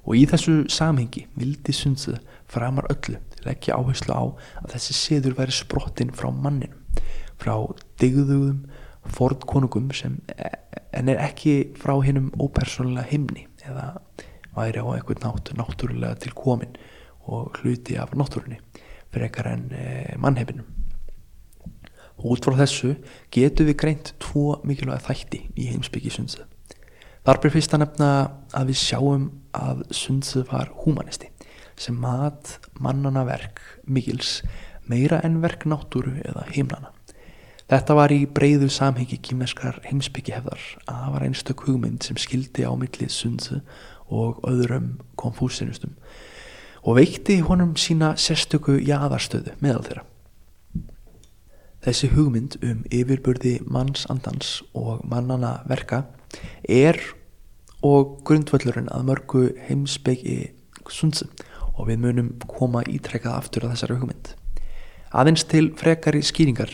Og 0.08 0.16
í 0.16 0.24
þessu 0.30 0.62
samhengi 0.72 1.26
vildi 1.36 1.74
Sundsið 1.76 2.22
framar 2.48 2.88
öllu 2.94 3.20
leggja 3.44 3.76
áherslu 3.76 4.16
á 4.16 4.24
að 4.64 4.74
þessi 4.76 4.96
siður 4.96 5.38
væri 5.40 5.56
sprottin 5.56 6.14
frá 6.16 6.30
manninum, 6.32 6.80
frá 7.40 7.54
digðugum, 8.02 8.66
fordkonungum 9.08 9.92
sem 9.96 10.20
en 10.98 11.12
er 11.12 11.22
ekki 11.24 11.74
frá 11.80 11.94
hinnum 12.04 12.32
ópersónulega 12.42 13.08
himni 13.12 13.46
eða 13.68 13.98
væri 14.56 14.82
á 14.84 14.88
einhvern 14.96 15.24
nátt 15.24 15.54
náttúrulega 15.60 16.18
til 16.24 16.34
komin 16.36 16.76
og 17.28 17.60
hluti 17.62 17.98
af 18.00 18.16
náttúrunni 18.18 18.60
frekar 19.14 19.52
en 19.54 19.70
e, 19.72 20.16
mannhefinum. 20.20 20.66
Út 22.18 22.46
frá 22.46 22.56
þessu 22.64 22.96
getur 23.34 23.68
við 23.70 23.80
greint 23.84 24.14
tvo 24.24 24.58
mikilvæga 24.66 25.06
þætti 25.06 25.44
í 25.54 25.68
heimsbyggi 25.70 26.14
Sundsið. 26.16 26.46
Þar 27.28 27.42
byrjum 27.44 27.56
fyrst 27.58 27.74
að 27.76 27.84
nefna 27.84 28.12
að 28.56 28.70
við 28.72 28.80
sjáum 28.82 29.26
að 29.58 29.84
Sundsið 29.94 30.48
var 30.50 30.72
humanisti 30.86 31.30
sem 31.78 31.98
mat 32.02 32.56
mannana 32.82 33.22
verk 33.28 33.62
mikils 33.86 34.42
meira 34.90 35.20
en 35.26 35.42
verk 35.44 35.68
náttúru 35.70 36.16
eða 36.26 36.48
himnana. 36.56 36.90
Þetta 37.68 37.98
var 38.00 38.14
í 38.16 38.22
breyðu 38.32 38.70
samhengi 38.72 39.20
kýmeskrar 39.20 39.82
heimsbyggjihefðar 39.90 40.62
að 40.88 41.02
það 41.04 41.14
var 41.14 41.26
einstök 41.28 41.64
hugmynd 41.68 42.08
sem 42.08 42.18
skildi 42.18 42.64
á 42.64 42.72
millið 42.80 43.12
sundsu 43.12 43.60
og 44.08 44.40
öðrum 44.48 44.94
konfúsinustum 45.20 45.98
og 46.88 46.96
veikti 46.96 47.42
honum 47.44 47.76
sína 47.76 48.14
sérstöku 48.16 48.78
jaðarstöðu 48.80 49.58
meðal 49.60 49.84
þeirra. 49.84 50.06
Þessi 51.88 52.10
hugmynd 52.12 52.58
um 52.68 52.80
yfirbörði 52.92 53.62
mannsandans 53.64 54.58
og 54.76 55.06
mannana 55.08 55.62
verka 55.70 56.02
er 56.68 56.98
og 57.80 58.18
grundvöllurinn 58.28 58.90
að 58.92 59.06
mörgu 59.08 59.44
heimsbyggi 59.70 60.50
sundsu 60.92 61.30
og 61.78 61.88
við 61.88 62.02
munum 62.04 62.34
koma 62.44 62.82
ítrekkað 62.92 63.38
aftur 63.38 63.68
á 63.68 63.72
þessari 63.72 64.02
hugmynd. 64.02 64.34
Aðeins 65.16 65.46
til 65.48 65.70
frekari 65.80 66.20
skýringar 66.28 66.74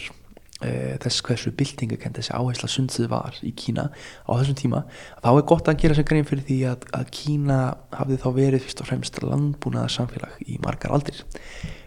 e, 0.66 0.98
þess 1.04 1.22
hversu 1.28 1.54
byltingakend 1.62 2.18
þessi 2.18 2.34
áhersla 2.34 2.72
sundsið 2.74 3.12
var 3.14 3.38
í 3.46 3.54
Kína 3.54 3.92
á 3.94 4.32
þessum 4.32 4.58
tíma, 4.64 4.82
þá 5.22 5.30
er 5.36 5.48
gott 5.54 5.70
að 5.70 5.80
gera 5.86 6.00
sem 6.00 6.10
grein 6.10 6.26
fyrir 6.26 6.48
því 6.50 6.60
að, 6.72 6.90
að 6.98 7.14
Kína 7.20 7.62
hafði 7.94 8.20
þá 8.26 8.28
verið 8.40 8.66
fyrst 8.66 8.82
og 8.82 8.90
fremst 8.90 9.22
landbúnaðar 9.22 9.94
samfélag 10.00 10.42
í 10.48 10.58
margar 10.66 10.98
aldir. 10.98 11.22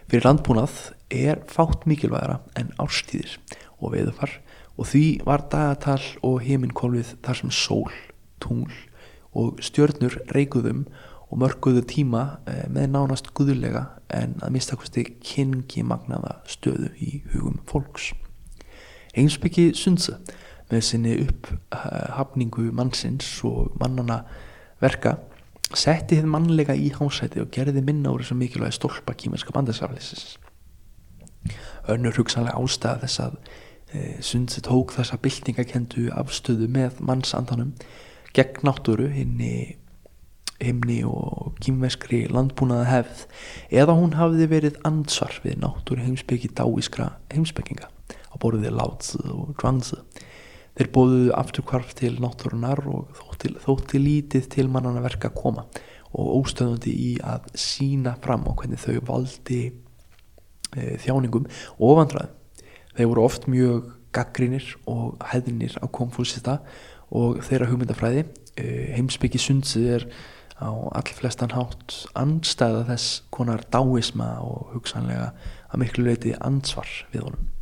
Fyrir 0.07 0.23
landbúnað 0.23 0.75
er 1.11 1.41
fátt 1.51 1.81
mikilvægara 1.83 2.37
en 2.55 2.69
árstíðir 2.79 3.33
og 3.83 3.91
veðufar 3.91 4.37
og 4.79 4.87
því 4.87 5.01
var 5.27 5.43
dagatal 5.51 5.99
og 6.23 6.37
heiminkólfið 6.45 7.09
þar 7.25 7.39
sem 7.41 7.51
sól, 7.51 7.91
tungl 8.39 8.71
og 9.35 9.59
stjörnur 9.59 10.15
reikuðum 10.31 10.85
og 11.27 11.41
mörguðu 11.41 11.83
tíma 11.91 12.23
eh, 12.47 12.63
með 12.71 12.93
nánast 12.93 13.33
guðulega 13.35 13.83
en 14.15 14.37
að 14.39 14.55
mistakosti 14.55 15.03
kynki 15.19 15.83
magnaða 15.83 16.37
stöðu 16.47 16.93
í 17.03 17.21
hugum 17.33 17.59
fólks. 17.67 18.13
Einsbyggi 19.11 19.73
Sundse 19.75 20.21
með 20.71 20.85
sinni 20.87 21.17
upphafningu 21.25 22.69
mannsins 22.71 23.27
og 23.43 23.75
mannana 23.81 24.21
verka 24.79 25.17
setti 25.75 26.19
þið 26.19 26.29
mannlega 26.31 26.75
í 26.77 26.91
hásæti 26.95 27.41
og 27.43 27.51
gerði 27.51 27.83
minna 27.83 28.13
úr 28.13 28.23
þessum 28.23 28.39
mikilvægi 28.41 28.77
stólpa 28.77 29.15
kýmerska 29.17 29.55
bandasaflisins. 29.55 30.37
Önnur 31.91 32.15
hugsanlega 32.19 32.59
ástæða 32.59 33.01
þess 33.03 33.23
að 33.23 33.35
e, 33.91 33.99
Sundse 34.23 34.63
tók 34.63 34.93
þessa 34.95 35.19
byltingakendu 35.23 36.07
afstöðu 36.15 36.69
með 36.71 37.01
mannsandanum 37.03 37.73
gegn 38.35 38.63
náttúru 38.67 39.09
hinn 39.11 39.39
í 39.43 39.57
himni 40.57 41.03
og 41.05 41.57
kýmveskri 41.61 42.23
landbúnaða 42.33 42.87
hefð 42.89 43.25
eða 43.83 43.95
hún 43.99 44.15
hafði 44.17 44.47
verið 44.49 44.79
ansvar 44.87 45.35
við 45.43 45.59
náttúru 45.61 46.01
heimsbyggi 46.05 46.49
dáískra 46.57 47.11
heimsbygginga 47.33 47.91
á 48.33 48.35
borðið 48.41 48.73
Látsið 48.77 49.29
og 49.33 49.53
Zhuangzi. 49.59 50.01
Þeir 50.77 50.89
bóðuðu 50.93 51.29
afturkvarf 51.33 51.93
til 51.97 52.13
náttúrunar 52.21 52.83
og 52.85 53.09
þótti, 53.17 53.53
þótti 53.63 54.01
lítið 54.01 54.49
til 54.53 54.67
mannana 54.69 55.01
verka 55.01 55.31
að 55.31 55.39
koma 55.39 55.65
og 56.13 56.29
óstöðandi 56.43 56.93
í 56.93 57.11
að 57.25 57.49
sína 57.57 58.13
fram 58.23 58.45
á 58.45 58.53
hvernig 58.53 58.81
þau 58.81 58.99
valdi 59.09 59.61
e, 60.77 60.95
þjáningum 61.01 61.49
og 61.81 61.97
vandraði. 61.99 62.31
Þeir 62.97 63.11
voru 63.11 63.25
oft 63.25 63.49
mjög 63.49 63.91
gaggrínir 64.15 64.69
og 64.89 65.17
hefðinir 65.33 65.77
á 65.81 65.85
konfúsista 65.89 66.59
og 67.09 67.41
þeirra 67.45 67.69
hugmyndafræði. 67.71 68.25
E, 68.57 68.69
heimsbyggi 68.95 69.41
sundsið 69.41 69.91
er 69.97 70.07
á 70.61 70.69
allflestan 71.01 71.53
hátt 71.53 71.99
anstæða 72.17 72.87
þess 72.93 73.21
konar 73.33 73.65
dáisma 73.73 74.35
og 74.45 74.73
hugsanlega 74.77 75.31
að 75.69 75.83
miklu 75.83 76.07
leiti 76.09 76.33
ansvar 76.37 76.89
við 77.13 77.27
honum. 77.27 77.56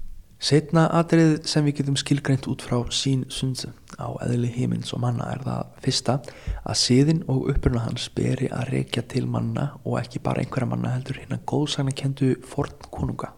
Setna 0.45 0.83
atrið 0.93 1.39
sem 1.49 1.65
við 1.65 1.79
getum 1.79 1.95
skilgreint 1.97 2.45
út 2.51 2.61
frá 2.61 2.75
sín 2.93 3.23
sundsu 3.33 3.71
á 3.97 4.13
eðli 4.21 4.51
heimins 4.53 4.91
og 4.93 4.99
manna 5.01 5.25
er 5.33 5.39
það 5.41 5.69
fyrsta 5.81 6.13
að 6.61 6.75
síðin 6.77 7.21
og 7.33 7.47
uppruna 7.49 7.81
hans 7.87 8.03
beri 8.13 8.51
að 8.53 8.67
reykja 8.75 9.01
til 9.09 9.23
manna 9.25 9.63
og 9.81 9.95
ekki 10.03 10.19
bara 10.27 10.43
einhverja 10.43 10.67
manna 10.69 10.91
heldur 10.93 11.17
hérna 11.17 11.39
góðsagna 11.49 11.95
kendu 11.97 12.35
forn 12.45 12.75
konunga. 12.93 13.31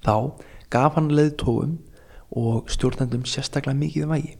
Þá 0.00 0.40
gaf 0.72 0.96
hann 0.96 1.10
leiðtóum 1.12 1.74
og 2.40 2.72
stjórnendum 2.72 3.26
sérstaklega 3.28 3.76
mikið 3.82 4.08
vægi. 4.14 4.32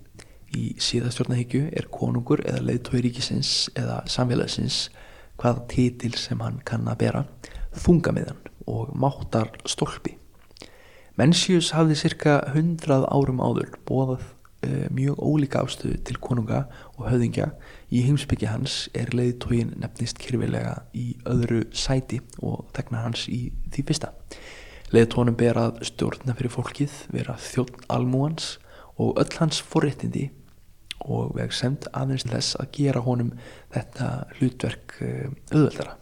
Í 0.57 0.65
síðastjórnahyggju 0.81 1.67
er 1.77 1.91
konungur 1.93 2.41
eða 2.47 2.62
leiðtói 2.71 3.03
ríkisins 3.05 3.67
eða 3.77 3.99
samfélagsins 4.09 4.87
hvað 5.37 5.61
títil 5.75 6.15
sem 6.17 6.41
hann 6.41 6.62
kann 6.65 6.88
að 6.88 7.03
bera, 7.05 7.23
þungamiðan 7.85 8.41
og 8.65 8.97
máttar 8.97 9.53
stólpi. 9.69 10.17
Mencius 11.18 11.72
hafði 11.75 11.96
cirka 11.98 12.32
hundrað 12.54 13.08
árum 13.10 13.40
áður 13.42 13.72
bóðað 13.88 14.20
uh, 14.22 14.84
mjög 14.94 15.18
ólíka 15.18 15.64
ástöðu 15.66 15.96
til 16.06 16.14
konunga 16.22 16.60
og 16.94 17.08
höfðingja 17.08 17.48
í 17.90 18.04
heimsbyggja 18.06 18.52
hans 18.52 18.84
er 18.94 19.10
leiðtógin 19.18 19.72
nefnist 19.82 20.20
kyrfilega 20.22 20.76
í 20.94 21.16
öðru 21.26 21.64
sæti 21.75 22.20
og 22.38 22.68
tegnar 22.76 23.08
hans 23.08 23.26
í 23.26 23.48
því 23.75 23.87
fyrsta. 23.90 24.12
Leiðtónum 24.94 25.34
ber 25.42 25.58
að 25.58 25.82
stjórna 25.90 26.38
fyrir 26.38 26.54
fólkið, 26.54 26.94
vera 27.10 27.34
þjótt 27.42 27.82
almúans 27.90 28.54
og 28.94 29.18
öll 29.18 29.34
hans 29.40 29.58
forréttindi 29.58 30.28
og 31.02 31.34
veg 31.34 31.50
semt 31.50 31.90
aðeins 31.98 32.30
þess 32.30 32.60
að 32.62 32.76
gera 32.78 33.02
honum 33.02 33.34
þetta 33.75 34.12
hlutverk 34.38 35.00
uh, 35.02 35.26
auðveldara. 35.50 35.98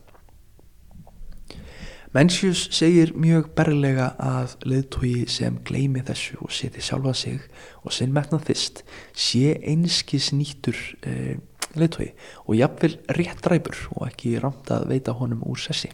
Mencius 2.16 2.70
segir 2.72 3.10
mjög 3.12 3.50
berlega 3.58 4.06
að 4.22 4.54
leiðtói 4.64 5.26
sem 5.28 5.58
gleimi 5.68 6.00
þessu 6.06 6.38
og 6.46 6.54
seti 6.54 6.80
sjálfa 6.80 7.12
sig 7.12 7.42
og 7.82 7.92
sinn 7.92 8.14
metnað 8.16 8.46
fyrst 8.46 8.80
sé 9.12 9.50
einskis 9.60 10.30
nýttur 10.32 10.78
uh, 11.04 11.34
leiðtói 11.76 12.06
og 12.46 12.54
jafnvel 12.56 12.94
rétt 13.18 13.50
ræpur 13.52 13.82
og 13.98 14.06
ekki 14.08 14.32
ramt 14.40 14.72
að 14.72 14.86
veita 14.94 15.12
honum 15.18 15.44
úr 15.44 15.60
sessi. 15.60 15.90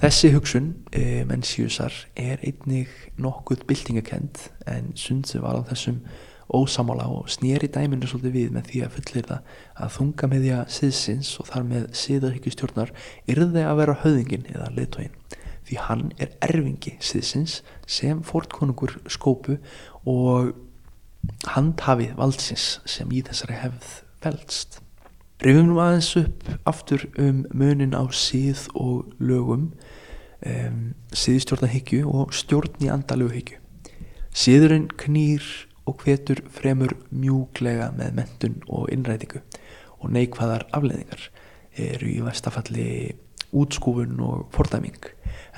Þessi 0.00 0.32
hugsun 0.38 0.72
uh, 0.72 1.20
Menciusar 1.28 1.92
er 2.16 2.40
einnig 2.40 2.88
nokkuð 3.20 3.66
byltingakend 3.68 4.40
en 4.72 4.94
sundsi 4.96 5.42
var 5.44 5.60
á 5.60 5.68
þessum 5.68 6.00
ósamála 6.52 7.06
og 7.08 7.30
snýri 7.32 7.70
dæminu 7.72 8.08
svolítið 8.10 8.36
við 8.36 8.52
með 8.54 8.68
því 8.70 8.82
að 8.84 8.96
fullir 8.98 9.28
það 9.30 9.54
að 9.74 9.94
þunga 9.96 10.30
með 10.32 10.44
því 10.44 10.52
að 10.58 10.74
siðsins 10.76 11.32
og 11.40 11.50
þar 11.50 11.66
með 11.70 11.86
siðarhyggjustjórnar 12.02 12.94
yrði 13.34 13.64
að 13.64 13.80
vera 13.80 13.98
höðingin 14.04 14.48
eða 14.52 14.70
leitóin 14.76 15.16
því 15.64 15.80
hann 15.86 16.04
er 16.20 16.32
erfingi 16.44 16.94
siðsins 17.02 17.60
sem 17.88 18.20
fortkonungur 18.26 18.98
skópu 19.08 19.58
og 20.08 20.52
handhafið 21.54 22.14
valdsins 22.18 22.78
sem 22.88 23.12
í 23.12 23.22
þessari 23.24 23.56
hefð 23.62 23.92
velst. 24.24 24.80
Rifum 25.44 25.70
nú 25.72 25.80
aðeins 25.82 26.12
upp 26.20 26.48
aftur 26.68 27.06
um 27.20 27.44
munin 27.52 27.96
á 27.96 28.04
síð 28.12 28.66
og 28.76 29.10
lögum 29.18 29.70
um, 30.46 30.80
síðstjórnahyggju 31.12 32.04
og 32.08 32.34
stjórn 32.36 32.84
í 32.84 32.90
andalöguhyggju. 32.92 33.60
Síðurinn 34.34 34.88
knýr 35.00 35.44
og 35.84 36.04
hvetur 36.04 36.40
fremur 36.52 36.96
mjúglega 37.12 37.90
með 37.96 38.14
mentun 38.20 38.60
og 38.68 38.88
innrætingu 38.92 39.42
og 40.00 40.12
neikvæðar 40.14 40.66
afleðingar 40.76 41.28
eru 41.80 42.10
í 42.10 42.20
vestafalli 42.24 42.88
útskúfun 43.54 44.20
og 44.24 44.46
fordæming 44.54 45.10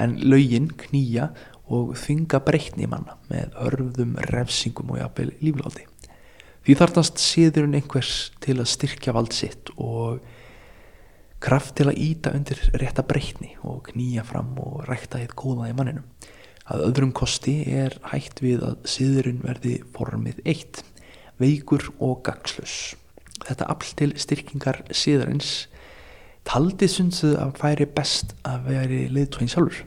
en 0.03 0.17
laugin 0.21 0.71
knýja 0.81 1.31
og 1.73 1.97
þynga 1.99 2.41
breytni 2.47 2.89
manna 2.91 3.17
með 3.31 3.55
örfðum 3.67 4.17
refsingum 4.31 4.93
og 4.95 5.01
jafnvel 5.01 5.33
lífláti. 5.43 5.87
Því 6.67 6.77
þartast 6.81 7.23
síðurinn 7.23 7.77
einhvers 7.79 8.13
til 8.43 8.59
að 8.59 8.71
styrkja 8.73 9.15
vald 9.15 9.35
sitt 9.35 9.71
og 9.77 10.21
kraft 11.43 11.77
til 11.79 11.89
að 11.91 12.01
íta 12.03 12.33
undir 12.35 12.61
rétta 12.81 13.05
breytni 13.07 13.53
og 13.63 13.85
knýja 13.91 14.25
fram 14.27 14.55
og 14.63 14.87
rækta 14.89 15.21
hitt 15.23 15.37
góða 15.39 15.71
í 15.71 15.77
manninum. 15.77 16.07
Að 16.67 16.85
öðrum 16.89 17.13
kosti 17.15 17.61
er 17.71 17.95
hægt 18.11 18.43
við 18.43 18.65
að 18.67 18.79
síðurinn 18.91 19.43
verði 19.45 19.77
formið 19.95 20.41
eitt, 20.49 20.83
veikur 21.39 21.85
og 22.03 22.25
gagslus. 22.27 22.97
Þetta 23.47 23.69
afl 23.71 23.93
til 24.01 24.13
styrkingar 24.19 24.81
síðurins 24.91 25.53
taldi 26.47 26.89
sundsuð 26.91 27.37
að 27.43 27.53
færi 27.61 27.87
best 27.87 28.35
að 28.47 28.71
veri 28.73 29.03
liðtóin 29.13 29.51
sjálfur. 29.53 29.85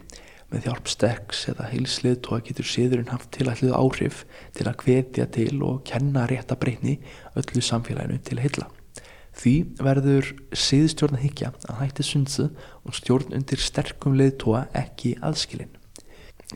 Með 0.50 0.66
hjálp 0.66 0.88
sterks 0.90 1.44
eða 1.52 1.68
heils 1.70 2.00
liðtóa 2.02 2.40
getur 2.48 2.66
síðurinn 2.66 3.12
haft 3.12 3.30
tilætlið 3.36 3.76
áhrif 3.78 4.24
til 4.58 4.66
að 4.70 4.80
hvetja 4.86 5.28
til 5.36 5.60
og 5.62 5.84
kenna 5.86 6.26
rétta 6.32 6.58
breyni 6.58 6.96
öllu 7.38 7.62
samfélaginu 7.62 8.18
til 8.26 8.40
heilla. 8.42 8.70
Því 9.40 9.56
verður 9.78 10.32
síðstjórn 10.58 11.20
að 11.20 11.26
higgja 11.28 11.52
að 11.68 11.84
hætti 11.84 12.08
sundsuð 12.08 12.64
og 12.82 12.98
stjórn 12.98 13.36
undir 13.38 13.62
sterkum 13.62 14.18
liðtóa 14.20 14.66
ekki 14.76 15.14
aðskilinn. 15.22 15.79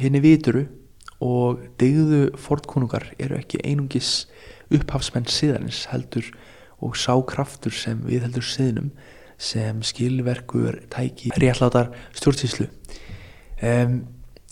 Henni 0.01 0.21
vituru 0.23 0.65
og 1.23 1.61
degðu 1.79 2.25
fortkonungar 2.41 3.11
eru 3.21 3.37
ekki 3.37 3.61
einungis 3.63 4.25
upphafsmenn 4.73 5.29
siðarins 5.29 5.85
heldur 5.91 6.31
og 6.83 6.97
sá 6.99 7.13
kraftur 7.27 7.75
sem 7.75 8.01
við 8.07 8.25
heldur 8.25 8.45
siðnum 8.47 8.89
sem 9.37 9.81
skilverkur 9.85 10.81
tæki 10.93 11.31
réttlátar 11.39 11.91
stjórnsýslu. 12.15 12.67
Um, 13.63 14.01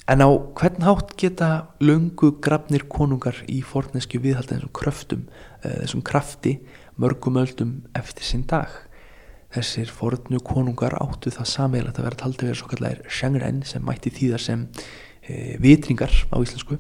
en 0.08 0.24
á 0.24 0.30
hvern 0.30 0.86
hátt 0.86 1.16
geta 1.20 1.50
lungu 1.84 2.36
grafnir 2.44 2.86
konungar 2.92 3.42
í 3.52 3.62
fornesku 3.66 4.22
viðhalda 4.24 4.58
þessum 4.58 4.74
kröftum 4.76 5.28
uh, 5.28 5.82
þessum 5.84 6.06
krafti 6.06 6.58
mörgum 7.02 7.40
öldum 7.42 7.78
eftir 7.98 8.28
sinn 8.28 8.48
dag? 8.48 8.72
Þessir 9.52 9.92
fornu 9.92 10.40
konungar 10.48 10.96
áttu 11.02 11.32
það 11.34 11.50
samveilagt 11.52 12.00
að 12.00 12.06
vera 12.08 12.20
taldi 12.22 12.48
verið 12.48 12.60
svo 12.62 12.70
kallar 12.72 13.02
sjangrenn 13.12 13.66
sem 13.68 13.84
mætti 13.84 14.14
þýðar 14.16 14.44
sem 14.46 14.62
e, 14.64 15.11
vitringar 15.64 16.14
á 16.32 16.38
íslensku 16.42 16.78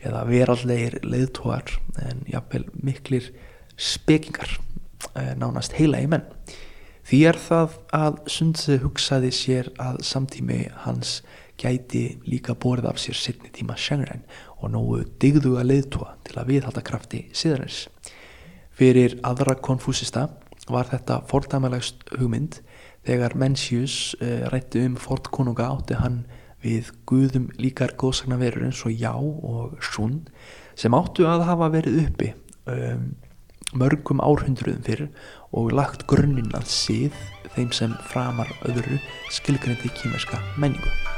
eða 0.00 0.24
verallegir 0.28 0.98
leiðtóar 1.04 1.74
en 2.06 2.24
jáfnvel 2.30 2.66
miklir 2.80 3.30
spekingar 3.76 4.56
e, 5.14 5.34
nánast 5.36 5.76
heila 5.76 6.00
í 6.00 6.08
menn. 6.08 6.24
Því 7.04 7.20
er 7.26 7.38
það 7.40 7.76
að 7.96 8.18
Sundse 8.30 8.78
hugsaði 8.82 9.32
sér 9.34 9.70
að 9.82 10.00
samtími 10.06 10.62
hans 10.84 11.20
gæti 11.60 12.20
líka 12.24 12.54
borð 12.56 12.88
af 12.88 13.00
sér 13.02 13.18
setni 13.18 13.50
tíma 13.52 13.76
sjangræn 13.76 14.22
og 14.60 14.72
nógu 14.72 15.02
digðuga 15.20 15.64
leiðtóa 15.66 16.14
til 16.24 16.38
að 16.40 16.54
viðhalda 16.54 16.84
krafti 16.86 17.26
síðanins 17.36 17.84
fyrir 18.80 19.18
aðra 19.26 19.58
konfúsista 19.60 20.28
var 20.70 20.88
þetta 20.88 21.20
fordæmalegst 21.28 22.06
hugmynd 22.16 22.60
þegar 23.04 23.36
Mencius 23.36 24.14
uh, 24.20 24.46
rætti 24.52 24.86
um 24.86 24.96
Ford 25.00 25.28
konunga 25.34 25.68
átti 25.74 25.98
hann 26.00 26.22
við 26.64 26.90
guðum 27.08 27.48
líkar 27.60 27.94
góðsagna 28.00 28.38
verur 28.40 28.68
eins 28.68 28.82
og 28.86 28.94
já 28.94 29.12
og 29.14 29.76
sun 29.84 30.20
sem 30.78 30.94
áttu 30.96 31.28
að 31.28 31.46
hafa 31.48 31.70
verið 31.72 32.02
uppi 32.06 32.32
um, 32.70 33.12
mörgum 33.76 34.22
árhundruðum 34.24 34.82
fyrir 34.86 35.08
og 35.56 35.72
lagt 35.76 36.06
grunninn 36.10 36.52
að 36.56 36.68
síð 36.72 37.22
þeim 37.54 37.72
sem 37.74 37.96
framar 38.10 38.50
öðru 38.68 39.00
skilgreyndi 39.32 39.92
kímerska 40.00 40.42
menningu 40.58 41.09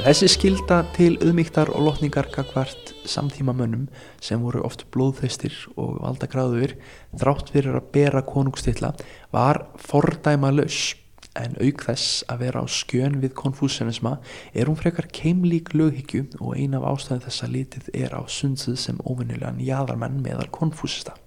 þessi 0.00 0.28
skilda 0.32 0.78
til 0.96 1.18
auðmíktar 1.20 1.68
og 1.76 1.82
lotningar 1.84 2.30
gagvart 2.32 2.94
samtíma 3.04 3.52
mönnum 3.52 3.82
sem 4.24 4.40
voru 4.40 4.62
oft 4.64 4.86
blóðþeistir 4.94 5.52
og 5.74 5.98
valda 6.00 6.28
gráður 6.30 6.72
þrátt 7.20 7.52
fyrir 7.52 7.76
að 7.76 7.90
bera 7.92 8.22
konungstilla 8.24 8.94
var 9.34 9.60
fordæma 9.76 10.54
laus 10.54 10.94
en 11.36 11.58
auk 11.60 11.84
þess 11.84 12.24
að 12.32 12.46
vera 12.46 12.64
á 12.64 12.66
skjön 12.70 13.20
við 13.20 13.36
konfúsianisma 13.42 14.16
er 14.54 14.70
hún 14.70 14.80
frekar 14.80 15.10
keimlík 15.12 15.74
löghyggju 15.76 16.40
og 16.40 16.56
ein 16.56 16.78
af 16.78 16.88
ástæðin 16.94 17.26
þessa 17.28 17.52
litið 17.52 17.90
er 18.00 18.16
á 18.16 18.22
sundsið 18.24 18.80
sem 18.80 19.02
ofinnilegan 19.04 19.60
jæðarmenn 19.60 20.22
meðal 20.24 20.48
konfúsista. 20.54 21.18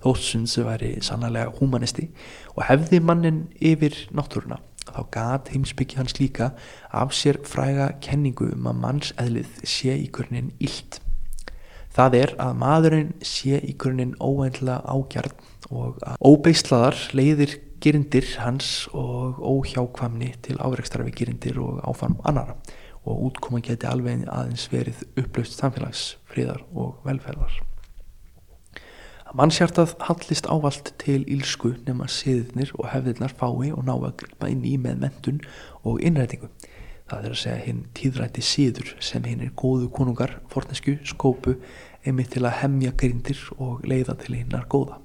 Þótt 0.00 0.24
sundsið 0.24 0.70
væri 0.70 0.94
sannlega 1.04 1.52
humanisti 1.60 2.08
og 2.56 2.64
hefði 2.70 3.04
mannin 3.04 3.44
yfir 3.60 4.06
náttúruna 4.14 4.62
þá 4.88 5.00
gat 5.14 5.50
heimsbyggja 5.54 6.02
hans 6.02 6.18
líka 6.20 6.52
af 6.92 7.14
sér 7.16 7.40
fræga 7.48 7.92
kenningu 8.04 8.50
um 8.52 8.68
að 8.70 8.80
manns 8.82 9.12
eðlið 9.20 9.58
sé 9.68 9.96
í 9.96 10.06
grunninn 10.12 10.52
illt. 10.58 11.00
Það 11.94 12.16
er 12.18 12.32
að 12.42 12.56
maðurinn 12.58 13.12
sé 13.22 13.60
í 13.62 13.74
grunninn 13.78 14.16
óeinlega 14.18 14.80
ágjarn 14.82 15.36
og 15.70 16.00
að 16.02 16.16
óbeislaðar 16.26 16.98
leiðir 17.14 17.58
gerindir 17.84 18.26
hans 18.40 18.88
og 18.92 19.38
óhjákvamni 19.38 20.32
til 20.42 20.56
áreikstra 20.58 21.04
við 21.06 21.20
gerindir 21.20 21.60
og 21.62 21.82
áfann 21.84 22.18
annara 22.24 22.56
og 23.04 23.28
útkoma 23.28 23.60
geti 23.64 23.86
alveg 23.86 24.24
aðeins 24.32 24.64
verið 24.72 25.04
upplaust 25.20 25.60
samfélags, 25.60 26.14
fríðar 26.30 26.64
og 26.72 27.04
velferðar. 27.04 27.60
Að 29.34 29.40
mannshjartað 29.40 29.92
hallist 30.06 30.46
ávalt 30.46 30.92
til 31.02 31.24
ílsku 31.26 31.72
nema 31.88 32.06
siðnir 32.06 32.68
og 32.78 32.86
hefðirnar 32.92 33.32
fái 33.34 33.72
og 33.74 33.80
ná 33.82 33.90
að 33.96 34.12
gripa 34.20 34.46
inn 34.46 34.60
í 34.62 34.76
með 34.78 35.00
mentun 35.00 35.40
og 35.82 35.98
innrætingu. 36.06 36.46
Það 37.10 37.24
er 37.26 37.32
að 37.34 37.40
segja 37.40 37.64
hinn 37.64 37.80
tíðrætti 37.98 38.44
síður 38.46 38.92
sem 39.02 39.26
hinn 39.26 39.42
er 39.42 39.50
góðu 39.58 39.88
konungar, 39.90 40.36
fornesku, 40.52 40.94
skópu, 41.02 41.56
einmitt 42.06 42.30
til 42.30 42.44
að 42.46 42.60
hemja 42.60 42.92
grindir 42.94 43.40
og 43.58 43.82
leiða 43.82 44.14
til 44.22 44.36
hinnar 44.38 44.68
góða. 44.70 45.00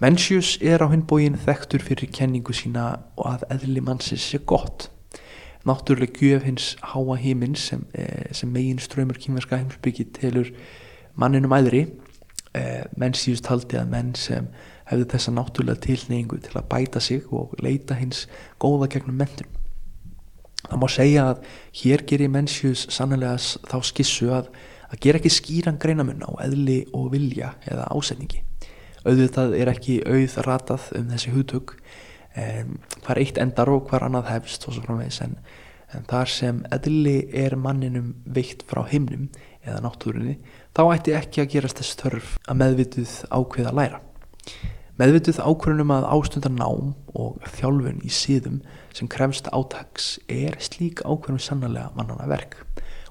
Mencius 0.00 0.54
er 0.64 0.80
á 0.80 0.88
hinn 0.88 1.04
bógin 1.04 1.36
þekktur 1.36 1.84
fyrir 1.84 2.08
kenningu 2.08 2.56
sína 2.56 2.86
og 3.20 3.34
að 3.34 3.46
eðli 3.58 3.84
mannsins 3.84 4.24
sé 4.32 4.40
gott. 4.48 4.88
Náttúrulega 5.68 6.24
gjöf 6.24 6.48
hins 6.48 6.72
háa 6.80 7.20
híminn 7.20 7.60
sem, 7.60 7.84
eh, 7.92 8.32
sem 8.32 8.48
megin 8.48 8.80
ströymur 8.80 9.20
kýmverska 9.20 9.60
heimsbyggi 9.60 10.08
telur 10.16 10.54
manninum 11.14 11.52
æðri. 11.52 11.84
Eh, 12.56 12.86
Mencius 12.96 13.42
taldi 13.44 13.76
að 13.76 13.90
menn 13.92 14.14
sem 14.16 14.48
hefði 14.86 15.10
þessa 15.12 15.34
náttúrulega 15.34 15.82
tilneyingu 15.84 16.38
til 16.40 16.54
að 16.56 16.68
bæta 16.70 17.02
sig 17.02 17.26
og 17.34 17.52
leita 17.60 17.98
hins 17.98 18.24
góða 18.62 18.88
gegnum 18.94 19.18
mentunum. 19.18 19.52
Það 20.66 20.80
má 20.82 20.88
segja 20.90 21.28
að 21.32 21.44
hér 21.82 22.06
gerir 22.08 22.32
Mencius 22.32 22.86
sannlega 22.94 23.36
þá 23.36 23.76
skissu 23.86 24.32
að, 24.34 24.48
að 24.88 25.02
gera 25.04 25.20
ekki 25.20 25.34
skýran 25.36 25.78
greinamun 25.82 26.24
á 26.26 26.32
eðli 26.46 26.80
og 26.96 27.12
vilja 27.12 27.52
eða 27.68 27.90
ásetningi 27.92 28.46
auðvitað 29.06 29.54
er 29.58 29.70
ekki 29.70 30.00
auð 30.06 30.36
ratað 30.46 30.90
um 30.98 31.10
þessi 31.12 31.32
hugtök 31.34 31.74
um, 31.76 32.74
hvar 33.04 33.20
eitt 33.22 33.38
endar 33.42 33.70
og 33.70 33.86
hvar 33.90 34.06
annað 34.06 34.32
hefst 34.32 34.66
og 34.66 34.76
svo 34.76 34.86
framvegis 34.86 35.20
en, 35.26 35.36
en 35.96 36.06
þar 36.10 36.30
sem 36.30 36.62
eðli 36.74 37.16
er 37.34 37.56
manninum 37.58 38.14
veikt 38.24 38.64
frá 38.68 38.84
himnum 38.90 39.28
eða 39.66 39.82
náttúrunni 39.84 40.36
þá 40.76 40.82
ætti 40.92 41.14
ekki 41.16 41.42
að 41.42 41.52
gerast 41.54 41.80
þess 41.80 42.00
þörf 42.02 42.34
að 42.46 42.60
meðvituð 42.62 43.14
ákveða 43.32 43.74
læra. 43.76 44.00
Meðvituð 44.96 45.42
ákveðunum 45.44 45.92
að 45.92 46.08
ástundar 46.14 46.54
nám 46.56 46.94
og 47.16 47.42
þjálfun 47.58 47.98
í 48.06 48.12
síðum 48.12 48.62
sem 48.96 49.10
kremst 49.12 49.50
átaks 49.52 50.14
er 50.32 50.56
slík 50.64 51.02
ákveðunum 51.04 51.42
sannlega 51.42 51.90
mannana 51.98 52.28
verk. 52.30 52.62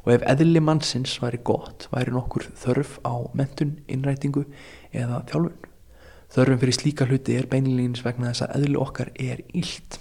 Og 0.05 0.15
ef 0.15 0.25
eðli 0.29 0.61
mannsins 0.61 1.17
væri 1.21 1.41
gott 1.45 1.87
væri 1.91 2.13
nokkur 2.13 2.47
þörf 2.61 2.99
á 3.05 3.25
mentun, 3.37 3.79
innrætingu 3.89 4.45
eða 4.93 5.21
þjálfun. 5.29 5.69
Þörfum 6.33 6.61
fyrir 6.61 6.77
slíka 6.79 7.05
hluti 7.09 7.37
er 7.37 7.49
beinilíns 7.49 8.01
vegna 8.05 8.31
þess 8.31 8.47
að 8.47 8.57
eðli 8.57 8.81
okkar 8.81 9.13
er 9.21 9.45
ílt. 9.53 9.99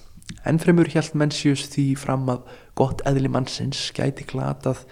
Ennfremur 0.49 0.89
hjælt 0.89 1.15
Mencius 1.17 1.67
því 1.73 1.85
fram 2.01 2.25
að 2.33 2.49
gott 2.79 3.03
eðli 3.09 3.31
mannsins 3.31 3.89
gæti 3.95 4.27
glatað 4.29 4.85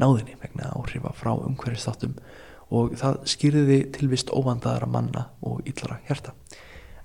náðinni 0.00 0.36
vegna 0.40 0.72
áhrifa 0.76 1.12
frá 1.16 1.32
umhverfistáttum 1.34 2.16
og 2.70 2.94
það 3.00 3.20
skýrði 3.28 3.78
tilvist 3.94 4.30
óvandaðara 4.30 4.88
manna 4.90 5.26
og 5.42 5.64
yllara 5.68 5.98
hjarta. 6.08 6.34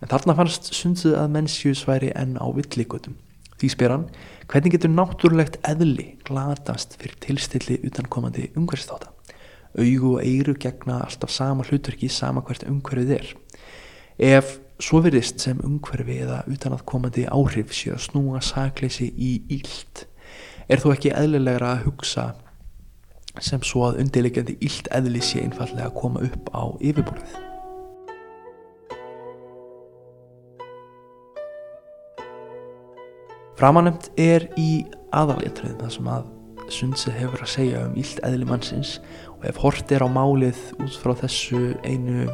En 0.01 0.11
þarna 0.11 0.35
fannst 0.37 0.69
sundið 0.75 1.15
að 1.17 1.31
Mencius 1.33 1.85
væri 1.87 2.11
enn 2.15 2.35
á 2.37 2.45
villigutum. 2.53 3.15
Því 3.55 3.69
spyr 3.71 3.93
hann, 3.93 4.09
hvernig 4.51 4.75
getur 4.75 4.91
náttúrulegt 4.91 5.57
eðli 5.65 6.17
glatast 6.27 6.97
fyrir 6.99 7.15
tilstilli 7.23 7.79
utankomandi 7.87 8.49
umhverfistáta? 8.59 9.13
Augu 9.75 10.15
og 10.15 10.23
eiru 10.23 10.55
gegna 10.59 11.01
alltaf 11.03 11.31
sama 11.31 11.65
hlutverki 11.67 12.09
sama 12.11 12.43
hvert 12.45 12.67
umhverfið 12.67 13.15
er. 13.15 13.31
Ef 14.19 14.57
svo 14.83 15.01
verðist 15.03 15.39
sem 15.43 15.59
umhverfi 15.63 16.19
eða 16.25 16.43
utan 16.51 16.75
að 16.75 16.85
komandi 16.91 17.25
áhrif 17.31 17.73
sé 17.75 17.95
að 17.95 18.03
snúa 18.09 18.43
sakleysi 18.43 19.07
í 19.15 19.31
ílt 19.57 20.05
er 20.69 20.81
þó 20.81 20.91
ekki 20.95 21.13
eðlilegra 21.13 21.75
að 21.75 21.87
hugsa 21.89 22.29
sem 23.43 23.63
svo 23.67 23.83
að 23.89 23.99
undirlegjandi 24.03 24.55
ílt 24.63 24.87
eðli 24.95 25.21
sé 25.23 25.43
einfallega 25.43 25.89
að 25.89 25.97
koma 25.99 26.23
upp 26.23 26.49
á 26.55 26.63
yfirborðið. 26.79 27.35
Framanemt 33.55 34.09
er 34.19 34.49
í 34.59 34.85
aðaléttröðum 35.15 35.79
það 35.83 35.93
sem 35.95 36.09
að 36.11 36.31
sundsið 36.75 37.19
hefur 37.21 37.43
að 37.45 37.53
segja 37.53 37.83
um 37.85 37.93
ílt 37.99 38.19
eðli 38.25 38.47
mannsins 38.49 38.97
og 39.35 39.45
ef 39.47 39.59
hort 39.61 39.93
er 39.95 40.03
á 40.03 40.09
málið 40.11 40.59
út 40.81 40.97
frá 40.99 41.13
þessu 41.21 41.61
einu 41.85 42.25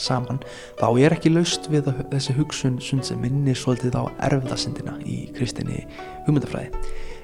saman 0.00 0.40
þá 0.80 0.86
er 1.02 1.16
ekki 1.16 1.32
laust 1.32 1.66
við 1.72 1.88
þessi 2.12 2.36
hugsun 2.36 2.78
sem 2.82 3.20
minnir 3.20 3.58
svolítið 3.58 3.98
á 3.98 4.04
erfðasindina 4.28 4.98
í 5.04 5.24
kristinni 5.36 5.82
hugmyndafræði 6.26 6.70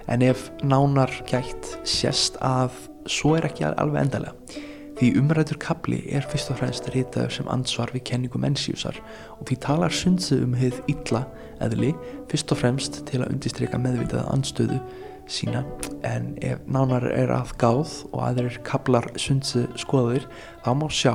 en 0.09 0.25
ef 0.25 0.49
nánar 0.62 1.12
gætt 1.29 1.75
sérst 1.88 2.40
að 2.44 2.75
svo 3.09 3.37
er 3.38 3.49
ekki 3.49 3.66
alveg 3.68 4.03
endalega 4.07 4.64
því 4.99 5.12
umrætur 5.21 5.59
kapli 5.62 6.01
er 6.11 6.25
fyrst 6.27 6.51
og 6.51 6.59
fremst 6.59 6.88
ritaður 6.90 7.35
sem 7.37 7.51
ansvar 7.53 7.92
við 7.94 8.03
kenningu 8.09 8.40
mennsjúsar 8.42 8.97
og 9.37 9.44
því 9.47 9.59
talar 9.62 9.94
sundsið 9.94 10.42
um 10.42 10.57
heið 10.59 10.81
illa 10.90 11.23
eðli 11.62 11.92
fyrst 12.31 12.55
og 12.55 12.61
fremst 12.62 12.99
til 13.07 13.23
að 13.23 13.37
undistryka 13.37 13.79
meðvitaða 13.79 14.27
anstöðu 14.35 14.81
sína. 15.31 15.62
En 16.03 16.33
ef 16.42 16.64
nánar 16.66 17.07
er 17.12 17.31
að 17.35 17.55
gáð 17.61 17.94
og 18.11 18.25
aðrir 18.27 18.59
kaplar 18.66 19.07
sundsið 19.21 19.68
skoður 19.79 20.27
þá 20.64 20.71
má 20.81 20.88
sjá 20.90 21.14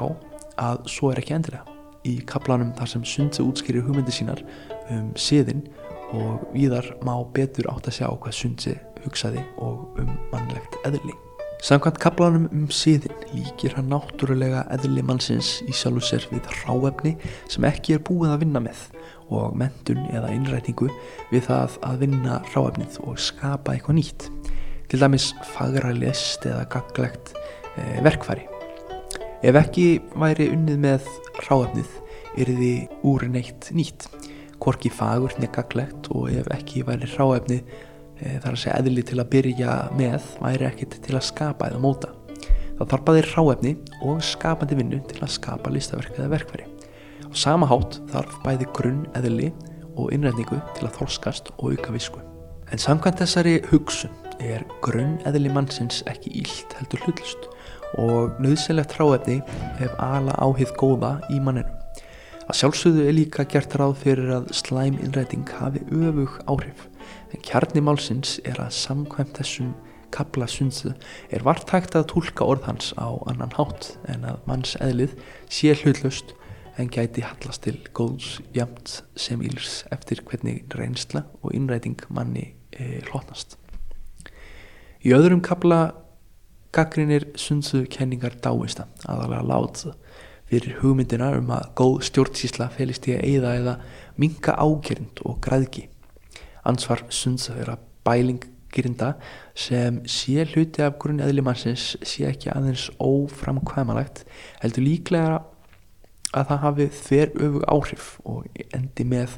að 0.62 0.84
svo 0.94 1.12
er 1.12 1.20
ekki 1.20 1.36
endilega. 1.40 1.68
Í 2.04 2.18
kaplanum 2.28 2.74
þar 2.76 2.90
sem 2.92 3.04
Sundse 3.08 3.44
útskýrir 3.44 3.86
hugmyndi 3.86 4.12
sínar 4.12 4.42
um 4.92 5.14
siðin 5.16 5.64
og 6.14 6.48
viðar 6.54 6.88
má 7.06 7.16
betur 7.34 7.70
átt 7.74 7.90
að 7.90 8.00
sjá 8.00 8.08
hvað 8.12 8.38
Sundse 8.38 8.78
hugsaði 9.04 9.44
og 9.58 10.00
um 10.02 10.12
mannlegt 10.32 10.78
eðli. 10.88 11.16
Samkvæmt 11.64 12.00
kaplanum 12.04 12.50
um 12.52 12.66
siðin 12.74 13.14
líkir 13.32 13.72
hann 13.78 13.88
náttúrulega 13.92 14.66
eðli 14.76 15.04
mannsins 15.06 15.62
í 15.64 15.72
sjálfu 15.72 16.04
sér 16.04 16.26
við 16.32 16.50
ráefni 16.66 17.14
sem 17.52 17.64
ekki 17.70 17.96
er 17.96 18.04
búið 18.04 18.34
að 18.34 18.42
vinna 18.44 18.62
með 18.66 18.82
og 19.32 19.56
mentun 19.58 20.02
eða 20.12 20.34
innrætingu 20.36 20.90
við 21.32 21.48
það 21.48 21.78
að 21.88 22.04
vinna 22.04 22.42
ráefnið 22.52 23.00
og 23.08 23.22
skapa 23.22 23.78
eitthvað 23.78 24.00
nýtt. 24.02 24.28
Til 24.92 25.00
dæmis 25.00 25.32
fagra 25.54 25.94
list 25.96 26.44
eða 26.46 26.68
gaglegt 26.74 27.32
eh, 27.80 28.04
verkfæri. 28.04 28.44
Ef 29.44 29.58
ekki 29.64 29.88
væri 30.20 30.52
unnið 30.52 30.84
með 30.84 31.08
ráefnið 31.48 31.98
er 32.44 32.52
þið 32.60 33.08
úr 33.08 33.26
neitt 33.32 33.72
nýtt, 33.72 34.10
korki 34.64 34.92
fagur 34.94 35.34
negaglegt 35.42 36.10
og 36.16 36.32
ef 36.32 36.48
ekki 36.56 36.86
væri 36.88 37.10
ráefnið 37.14 37.62
e, 37.64 38.40
þar 38.44 38.54
að 38.54 38.62
segja 38.62 38.78
eðli 38.80 39.04
til 39.10 39.20
að 39.20 39.32
byrja 39.34 39.78
með 40.00 40.28
væri 40.44 40.70
ekkit 40.70 41.00
til 41.06 41.18
að 41.20 41.28
skapa 41.30 41.70
eða 41.72 41.82
móta. 41.84 42.14
Það 42.78 42.90
þarf 42.94 43.06
bæðir 43.10 43.30
ráefni 43.36 43.74
og 44.08 44.24
skapandi 44.26 44.80
vinnu 44.80 45.02
til 45.10 45.22
að 45.22 45.36
skapa 45.36 45.72
listaverk 45.74 46.18
eða 46.18 46.32
verkveri. 46.34 46.68
Á 47.30 47.36
sama 47.38 47.70
hátt 47.70 48.00
þarf 48.12 48.40
bæði 48.46 48.70
grunn 48.78 49.06
eðli 49.20 49.52
og 49.94 50.14
innrætningu 50.16 50.60
til 50.78 50.88
að 50.88 50.98
þorskast 51.00 51.54
og 51.60 51.76
auka 51.76 51.94
visku. 51.94 52.24
En 52.72 52.82
samkvæmt 52.82 53.22
þessari 53.22 53.60
hugsun 53.70 54.14
er 54.42 54.66
grunn 54.82 55.20
eðli 55.30 55.52
mannsins 55.54 56.02
ekki 56.10 56.34
ílt 56.42 56.74
heldur 56.80 57.06
hlutlust 57.06 57.50
og 58.02 58.42
nöðsynlegt 58.42 58.96
hráefni 58.98 59.40
ef 59.84 59.94
ala 60.02 60.34
áhið 60.42 60.74
góða 60.80 61.18
í 61.30 61.40
manninu. 61.44 61.83
Að 62.44 62.58
sjálfsögðu 62.60 63.04
er 63.08 63.16
líka 63.16 63.46
gert 63.48 63.76
ráð 63.80 63.94
fyrir 64.02 64.32
að 64.36 64.50
slæm 64.58 64.98
innræting 65.00 65.48
hafi 65.62 65.80
öfug 65.96 66.36
áhrif 66.52 66.86
en 67.32 67.44
kjarni 67.46 67.84
málsins 67.84 68.36
er 68.44 68.60
að 68.60 68.74
samkvæmt 68.76 69.38
þessum 69.40 69.70
kabla 70.14 70.48
sundsu 70.52 70.92
er 71.34 71.46
vart 71.48 71.72
hægt 71.72 71.96
að 71.96 72.10
tólka 72.12 72.46
orð 72.46 72.68
hans 72.68 72.92
á 73.00 73.16
annan 73.32 73.56
hátt 73.56 73.94
en 74.12 74.28
að 74.28 74.44
manns 74.50 74.76
eðlið 74.84 75.16
sé 75.48 75.72
hlutlust 75.80 76.36
en 76.78 76.92
gæti 76.92 77.24
hallast 77.24 77.64
til 77.64 77.78
góðs 77.96 78.42
jamt 78.54 79.00
sem 79.16 79.42
íls 79.46 79.82
eftir 79.94 80.24
hvernig 80.28 80.68
reynsla 80.76 81.24
og 81.42 81.54
innræting 81.56 82.02
manni 82.10 82.50
e, 82.74 83.00
hlotnast. 83.08 83.56
Í 85.06 85.14
öðrum 85.16 85.44
kabla 85.46 85.94
gaggrinir 86.74 87.30
sundsu 87.40 87.86
kenningar 87.88 88.36
dáista 88.42 88.90
aðalega 89.06 89.48
látsu 89.48 89.94
fyrir 90.54 90.76
hugmyndina 90.84 91.32
um 91.40 91.50
að 91.56 91.70
góð 91.80 91.96
stjórnsísla 92.10 92.68
felist 92.76 93.08
í 93.10 93.16
að 93.16 93.24
eigða 93.26 93.54
eða 93.58 93.74
minga 94.22 94.54
ágjörnd 94.62 95.22
og 95.26 95.40
græðki. 95.42 95.88
Ansvar 96.70 97.02
sundsu 97.10 97.56
er 97.58 97.72
að 97.74 97.88
bælinggirinda 98.06 99.16
sem 99.58 100.02
sé 100.06 100.46
hluti 100.52 100.84
af 100.86 101.00
grunni 101.02 101.26
eðlimannsins 101.26 101.96
sé 102.06 102.28
ekki 102.30 102.52
aðeins 102.54 102.90
óframkvæmalegt 103.02 104.24
heldur 104.62 104.86
líklega 104.86 105.42
að 106.34 106.48
það 106.52 106.64
hafi 106.68 106.88
þver 107.00 107.34
öfug 107.48 107.66
áhrif 107.74 108.12
og 108.30 108.62
endi 108.78 109.08
með 109.10 109.38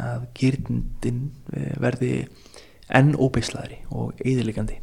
að 0.00 0.24
girndin 0.38 1.20
eh, 1.52 1.76
verði 1.80 2.14
enn 2.88 3.14
óbeislaðri 3.16 3.82
og 3.92 4.16
eðilegandi. 4.24 4.80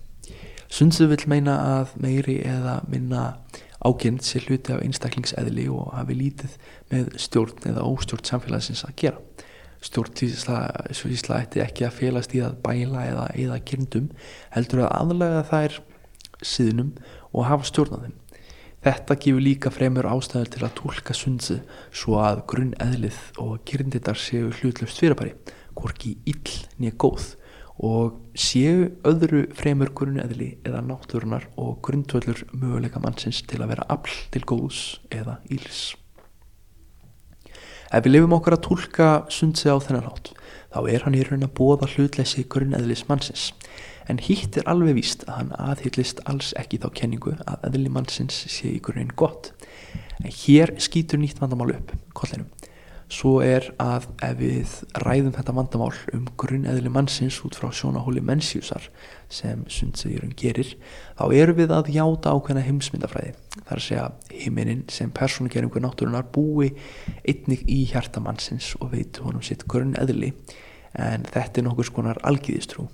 Sundsu 0.72 1.10
vil 1.10 1.20
meina 1.28 1.58
að 1.82 1.98
meiri 2.02 2.38
eða 2.48 2.80
minna 2.90 3.26
ágjönd 3.82 4.22
sé 4.26 4.42
hluti 4.44 4.74
af 4.76 4.84
einstaklingseðli 4.86 5.68
og 5.74 5.92
hafi 5.96 6.18
lítið 6.18 6.58
með 6.92 7.16
stjórn 7.22 7.70
eða 7.72 7.86
óstjórn 7.90 8.28
samfélagsins 8.28 8.84
að 8.88 8.96
gera. 9.02 9.22
Stjórnsvísla 9.82 11.40
ætti 11.42 11.64
ekki 11.64 11.88
að 11.88 11.98
félast 11.98 12.36
í 12.38 12.44
að 12.46 12.60
bæla 12.62 13.06
eða 13.10 13.28
eða 13.34 13.60
kyrndum 13.66 14.12
heldur 14.54 14.84
að 14.86 14.94
aðlega 15.00 15.46
þær 15.50 15.80
síðunum 16.46 16.92
og 17.32 17.48
hafa 17.50 17.70
stjórnaðum. 17.72 18.18
Þetta 18.82 19.18
gefur 19.22 19.46
líka 19.46 19.70
fremur 19.74 20.10
ástæður 20.10 20.54
til 20.54 20.64
að 20.66 20.78
tólka 20.80 21.14
sundsi 21.18 21.60
svo 21.94 22.18
að 22.22 22.46
grunn 22.50 22.74
eðlið 22.82 23.20
og 23.42 23.60
kyrndittar 23.70 24.18
séu 24.18 24.50
hlutlöfst 24.50 25.02
fyrirbæri, 25.02 25.36
hvorki 25.78 26.16
ill 26.30 26.56
nýja 26.82 26.98
góð 27.02 27.36
og 27.82 28.20
séu 28.38 28.92
öðru 29.10 29.48
fremur 29.58 29.90
grunn 29.98 30.22
eðli 30.22 30.52
eða 30.68 30.84
náttúrunar 30.86 31.48
og 31.58 31.80
grundvöldur 31.86 32.44
möguleika 32.54 33.02
mannsins 33.02 33.42
til 33.50 33.64
að 33.64 33.74
vera 33.74 33.88
afl 33.90 34.14
til 34.34 34.44
góðs 34.46 34.84
eða 35.10 35.40
íls. 35.50 35.96
Ef 37.92 38.06
við 38.06 38.14
lifum 38.14 38.38
okkar 38.38 38.56
að 38.56 38.66
tólka 38.70 39.08
sundsi 39.34 39.68
á 39.68 39.76
þennan 39.82 40.06
hátt, 40.08 40.30
þá 40.72 40.80
er 40.94 41.04
hann 41.04 41.18
í 41.18 41.26
raun 41.28 41.44
að 41.44 41.56
bóða 41.58 41.90
hlutleysi 41.92 42.46
grunn 42.48 42.78
eðlis 42.78 43.04
mannsins. 43.10 43.50
En 44.08 44.22
hitt 44.22 44.56
er 44.58 44.70
alveg 44.70 44.96
víst 45.02 45.26
að 45.28 45.40
hann 45.40 45.52
aðhyllist 45.58 46.22
alls 46.30 46.54
ekki 46.62 46.80
þá 46.86 46.88
kenningu 47.02 47.36
að 47.44 47.68
eðli 47.72 47.92
mannsins 47.92 48.46
sé 48.48 48.78
í 48.78 48.80
grunin 48.84 49.12
gott. 49.18 49.52
En 50.22 50.30
hér 50.30 50.78
skýtur 50.80 51.20
nýtt 51.20 51.42
vandamál 51.42 51.74
upp 51.74 51.96
kollinum 52.16 52.48
svo 53.12 53.42
er 53.44 53.68
að 53.82 54.08
ef 54.24 54.38
við 54.40 54.76
ræðum 55.04 55.34
þetta 55.36 55.56
vandamál 55.58 55.90
um 56.16 56.30
grunn 56.40 56.70
eðli 56.72 56.92
mannsins 56.94 57.42
út 57.46 57.58
frá 57.60 57.68
sjónahóli 57.76 58.24
mennsjúsar 58.24 58.88
sem 59.32 59.66
sundsegjurum 59.68 60.32
gerir 60.40 60.72
þá 61.20 61.26
eru 61.36 61.58
við 61.60 61.76
að 61.76 61.92
játa 61.96 62.32
ákveðna 62.32 62.64
heimsmyndafræði. 62.66 63.36
Þar 63.68 63.76
að 63.78 63.86
segja 63.88 64.08
heiminin 64.32 64.86
sem 64.92 65.12
persónugjeringu 65.12 65.84
náttúrunar 65.84 66.32
búi 66.32 66.72
einnig 67.28 67.68
í 67.68 67.84
hjarta 67.92 68.24
mannsins 68.24 68.74
og 68.80 68.96
veit 68.96 69.20
honum 69.26 69.44
sitt 69.44 69.68
grunn 69.68 69.98
eðli 70.00 70.32
en 70.96 71.28
þetta 71.28 71.62
er 71.62 71.68
nokkur 71.68 71.92
skonar 71.92 72.20
algiðistrú 72.28 72.88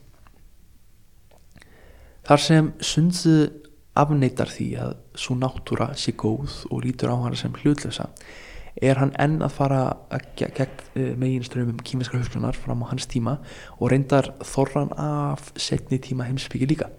Þar 2.28 2.42
sem 2.44 2.66
Sundzu 2.84 3.34
afneitar 3.98 4.50
því 4.52 4.66
að 4.84 4.90
svo 5.18 5.38
náttúra 5.40 5.94
sé 5.96 6.12
góð 6.20 6.66
og 6.68 6.82
lítur 6.84 7.14
á 7.14 7.16
hana 7.16 7.40
sem 7.40 7.54
hlutlösa 7.56 8.10
er 8.82 9.00
hann 9.02 9.14
enn 9.22 9.42
að 9.46 9.56
fara 9.56 9.82
gegn 10.38 10.70
eh, 10.98 11.14
meginströmmum 11.18 11.82
kýmiskar 11.86 12.22
höfsklunar 12.22 12.58
fram 12.58 12.84
á 12.86 12.92
hans 12.92 13.08
tíma 13.10 13.38
og 13.80 13.92
reyndar 13.92 14.32
þorran 14.46 14.94
af 14.98 15.52
setni 15.58 16.00
tíma 16.04 16.28
heimsbyggi 16.30 16.70
líka. 16.70 16.90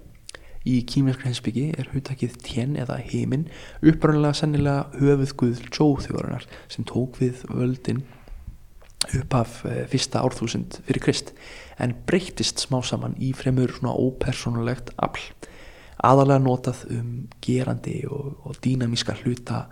Í 0.66 0.82
kýmiskar 0.90 1.28
heimsbyggi 1.28 1.68
er 1.78 1.90
hugtakið 1.92 2.38
tjen 2.44 2.76
eða 2.80 2.98
heiminn 3.00 3.46
uppröndilega 3.80 4.40
sennilega 4.40 4.88
höfuð 4.98 5.34
Guð 5.38 5.64
Tjóþjóðarinnar 5.70 6.48
sem 6.68 6.86
tók 6.88 7.20
við 7.22 7.44
völdin 7.52 8.02
upp 9.14 9.38
af 9.38 9.60
eh, 9.68 9.84
fyrsta 9.90 10.24
árþúsund 10.26 10.80
fyrir 10.86 11.04
Krist 11.04 11.32
en 11.78 11.94
breytist 12.06 12.58
smá 12.64 12.80
saman 12.82 13.14
í 13.22 13.30
fremur 13.36 13.70
svona 13.76 13.94
ópersonulegt 13.94 14.90
afl 14.98 15.30
aðalega 16.04 16.42
notað 16.42 16.82
um 16.94 17.12
gerandi 17.42 18.02
og, 18.10 18.34
og 18.46 18.58
dýnamíska 18.62 19.16
hluta 19.22 19.66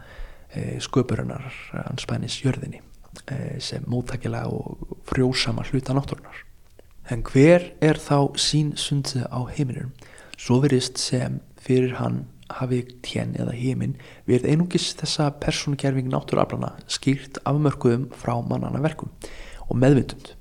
sköpurinnar 0.85 1.47
anspænis 1.87 2.41
jörðinni 2.45 2.83
e, 3.31 3.59
sem 3.61 3.85
móttakilega 3.91 4.51
og 4.53 5.01
frjósama 5.09 5.67
hluta 5.71 5.97
náttúrunar 5.97 6.45
en 7.11 7.23
hver 7.27 7.71
er 7.85 8.01
þá 8.03 8.37
sín 8.41 8.75
sundið 8.81 9.29
á 9.31 9.41
heiminum 9.57 9.93
svo 10.37 10.61
verist 10.65 11.01
sem 11.01 11.41
fyrir 11.61 11.97
hann 12.01 12.25
hafi 12.53 12.83
tjen 13.03 13.35
eða 13.39 13.55
heiminn 13.57 13.97
verið 14.29 14.53
einungis 14.53 14.93
þessa 15.01 15.31
persónugerfing 15.43 16.11
náttúraflana 16.13 16.75
skýrt 16.91 17.41
afmörkuðum 17.49 18.09
frá 18.15 18.37
mannana 18.47 18.83
verkum 18.85 19.11
og 19.67 19.81
meðvindund. 19.83 20.35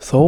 Þó 0.00 0.22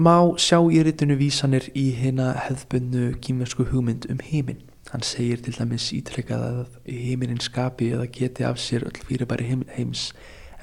má 0.00 0.16
sjá 0.40 0.60
í 0.62 0.80
ritinu 0.86 1.18
vísanir 1.20 1.68
í 1.76 1.90
hérna 1.98 2.32
hefðbunnu 2.46 3.12
kýmversku 3.24 3.68
hugmynd 3.72 4.08
um 4.12 4.22
heiminn. 4.24 4.62
Hann 4.88 5.04
segir 5.04 5.42
til 5.44 5.52
dæmis 5.52 5.90
ítrekkað 5.92 6.44
að 6.48 6.60
heiminin 6.88 7.42
skapi 7.44 7.90
eða 7.92 8.06
geti 8.12 8.46
af 8.48 8.60
sér 8.62 8.86
öll 8.88 9.02
fyrirbæri 9.04 9.50
heims 9.76 10.12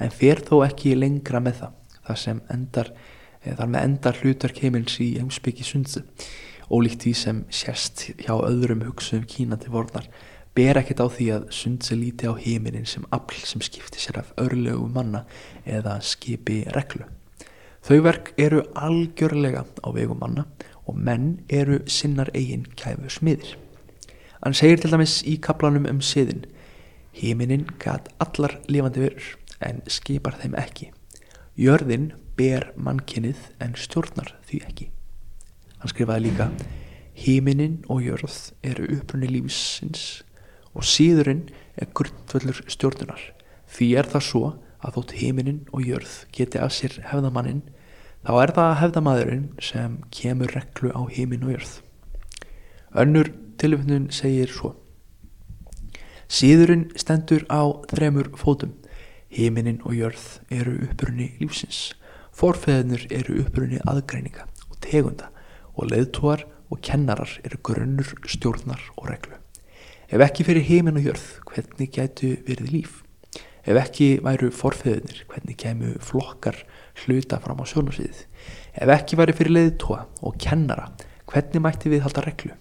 en 0.02 0.10
fer 0.10 0.42
þó 0.42 0.64
ekki 0.66 0.96
lengra 0.98 1.40
með 1.40 1.60
það. 1.60 1.76
Það 2.06 2.18
sem 2.22 2.40
endar, 2.50 2.90
eh, 3.42 3.54
þar 3.54 3.70
með 3.70 3.84
endar 3.84 4.20
hlutverk 4.22 4.58
heimils 4.62 4.98
í 5.00 5.12
heimsbyggi 5.18 5.64
sundsu 5.66 6.02
ólíkt 6.70 7.04
því 7.04 7.12
sem 7.14 7.44
sérst 7.50 8.06
hjá 8.18 8.34
öðrum 8.34 8.82
hugsuðum 8.86 9.26
Kína 9.30 9.58
til 9.60 9.72
vorðar 9.74 10.08
ber 10.56 10.80
ekkert 10.80 11.02
á 11.04 11.06
því 11.12 11.26
að 11.34 11.50
sundse 11.54 11.98
líti 11.98 12.26
á 12.26 12.34
heiminin 12.34 12.88
sem 12.88 13.04
afl 13.14 13.38
sem 13.46 13.62
skipti 13.62 14.00
sér 14.02 14.22
af 14.22 14.32
örlögu 14.40 14.88
manna 14.90 15.24
eða 15.66 15.98
skipi 16.00 16.64
reglu. 16.74 17.04
Þau 17.86 18.00
verk 18.02 18.32
eru 18.40 18.64
algjörlega 18.74 19.62
á 19.62 19.88
vegu 19.94 20.16
manna 20.18 20.46
og 20.86 20.98
menn 20.98 21.44
eru 21.48 21.82
sinnar 21.86 22.32
eigin 22.34 22.66
kæfu 22.74 23.12
smiðir. 23.12 23.54
Hann 24.46 24.54
segir 24.54 24.78
til 24.78 24.92
dæmis 24.92 25.24
í 25.26 25.32
kaplanum 25.42 25.88
um 25.90 25.96
siðin 25.98 26.44
Heiminin 27.18 27.64
gæt 27.82 28.12
allar 28.22 28.52
lifandi 28.70 29.00
verur 29.02 29.24
en 29.66 29.80
skipar 29.90 30.36
þeim 30.38 30.52
ekki. 30.54 30.92
Jörðin 31.58 32.12
ber 32.38 32.68
mannkinnið 32.78 33.40
en 33.58 33.72
stjórnar 33.74 34.28
því 34.46 34.60
ekki. 34.68 34.84
Hann 35.82 35.90
skrifaði 35.90 36.22
líka 36.28 36.46
Híminin 37.18 37.80
og 37.90 38.04
jörð 38.04 38.36
eru 38.62 38.86
upprunni 38.94 39.32
lífsins 39.32 40.04
og 40.78 40.86
síðurinn 40.86 41.48
er 41.74 41.90
grundvöldur 41.90 42.60
stjórnunar. 42.70 43.24
Því 43.66 43.88
er 43.98 44.10
það 44.12 44.24
svo 44.28 44.44
að 44.78 45.00
þótt 45.00 45.16
híminin 45.24 45.58
og 45.72 45.82
jörð 45.88 46.14
geti 46.38 46.60
af 46.62 46.70
sér 46.76 46.94
hefðamannin 47.08 47.64
þá 48.22 48.30
er 48.44 48.54
það 48.60 48.78
hefðamadurinn 48.84 49.50
sem 49.72 49.98
kemur 50.14 50.54
reklu 50.54 50.94
á 50.94 51.02
hímin 51.10 51.48
og 51.48 51.56
jörð. 51.56 51.74
Önnur 52.94 53.32
tilvöndun 53.60 54.10
segir 54.14 54.52
svo 54.52 54.74
Síðurinn 56.26 56.88
stendur 56.98 57.44
á 57.46 57.62
þremur 57.86 58.32
fótum. 58.34 58.72
Híminin 59.30 59.78
og 59.86 59.94
jörð 59.94 60.24
eru 60.50 60.72
upprunni 60.88 61.28
lífsins. 61.38 61.94
Forfeðnur 62.34 63.04
eru 63.14 63.36
upprunni 63.44 63.78
aðgreininga 63.86 64.48
og 64.66 64.80
tegunda 64.82 65.30
og 65.78 65.92
leiðtúar 65.92 66.42
og 66.66 66.82
kennarar 66.82 67.30
eru 67.46 67.60
grunnur 67.62 68.10
stjórnar 68.26 68.82
og 68.96 69.06
reglu. 69.12 69.38
Ef 70.10 70.26
ekki 70.26 70.48
fyrir 70.48 70.66
heiminn 70.66 70.98
og 70.98 71.06
jörð, 71.06 71.28
hvernig 71.46 71.94
gætu 71.94 72.34
verið 72.48 72.74
líf? 72.74 73.00
Ef 73.62 73.78
ekki 73.78 74.12
væru 74.26 74.50
forfeðunir, 74.54 75.22
hvernig 75.30 75.58
kemur 75.62 75.96
flokkar 76.02 76.58
hluta 77.04 77.38
fram 77.42 77.62
á 77.62 77.64
sjónasviðið? 77.70 78.26
Ef 78.82 78.94
ekki 78.98 79.18
væri 79.22 79.34
fyrir 79.38 79.54
leiðtúa 79.60 80.04
og 80.26 80.38
kennara, 80.42 80.90
hvernig 81.30 81.62
mætti 81.62 81.94
við 81.94 82.06
halda 82.06 82.26
reglu? 82.26 82.54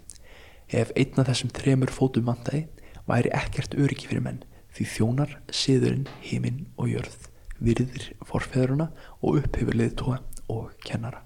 Ef 0.69 0.91
einna 0.97 1.25
þessum 1.27 1.51
þremur 1.53 1.93
fótum 1.93 2.25
mandagi 2.29 2.65
væri 3.09 3.31
ekkert 3.37 3.77
öryggi 3.77 4.09
fyrir 4.09 4.25
menn 4.25 4.41
því 4.75 4.87
þjónar, 4.95 5.37
siðurinn, 5.53 6.09
heiminn 6.25 6.65
og 6.75 6.89
jörð 6.91 7.29
virðir 7.63 8.09
forfeðuruna 8.27 8.89
og 9.21 9.39
upphefur 9.39 9.77
leiðtúa 9.77 10.19
og 10.51 10.73
kennara. 10.83 11.21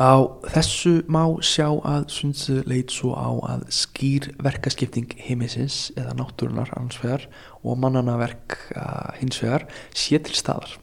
Á 0.00 0.24
þessu 0.48 1.02
má 1.04 1.36
sjá 1.44 1.68
að 1.68 2.08
Sundsö 2.10 2.62
leit 2.66 2.90
svo 2.90 3.12
á 3.12 3.28
að 3.52 3.66
skýr 3.76 4.30
verkaskipting 4.42 5.12
heimisins 5.20 5.92
eða 5.94 6.16
náttúrunar 6.16 6.72
ansvegar 6.80 7.28
og 7.60 7.76
mannanaverk 7.78 8.56
hinsvegar 9.20 9.68
sé 9.94 10.18
til 10.24 10.34
staðar. 10.34 10.78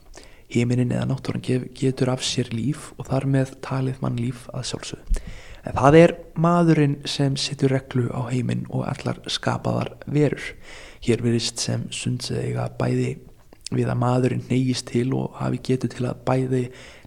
Heiminin 0.53 0.93
eða 0.93 1.09
náttúrun 1.09 1.43
getur 1.43 2.13
af 2.13 2.23
sér 2.23 2.53
líf 2.53 2.93
og 2.97 3.09
þar 3.09 3.27
með 3.33 3.57
talið 3.65 3.99
mann 4.05 4.21
líf 4.21 4.45
að 4.53 4.69
sjálfsögðu. 4.71 5.25
En 5.69 5.77
það 5.77 5.95
er 5.99 6.11
maðurinn 6.41 6.95
sem 7.05 7.35
setur 7.37 7.75
reglu 7.75 8.07
á 8.09 8.25
heiminn 8.31 8.63
og 8.73 8.87
allar 8.89 9.19
skapaðar 9.29 9.91
verur. 10.09 10.41
Hér 11.05 11.21
verist 11.21 11.61
sem 11.61 11.83
Sundsö 11.93 12.39
eiga 12.41 12.65
bæði 12.79 13.19
við 13.69 13.91
að 13.91 13.99
maðurinn 14.01 14.47
neyjist 14.49 14.87
til 14.89 15.11
og 15.13 15.37
hafi 15.37 15.61
getur 15.69 15.91
til 15.93 16.07
að 16.09 16.23
bæði 16.25 16.63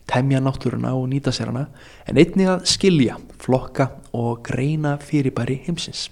temja 0.06 0.38
náttúruna 0.42 0.94
og 0.94 1.08
nýta 1.10 1.34
sér 1.34 1.50
hana 1.50 1.64
en 2.06 2.18
einnig 2.22 2.50
að 2.52 2.66
skilja, 2.70 3.18
flokka 3.42 3.88
og 4.14 4.44
greina 4.46 4.94
fyrirbæri 5.02 5.58
heimsins. 5.66 6.08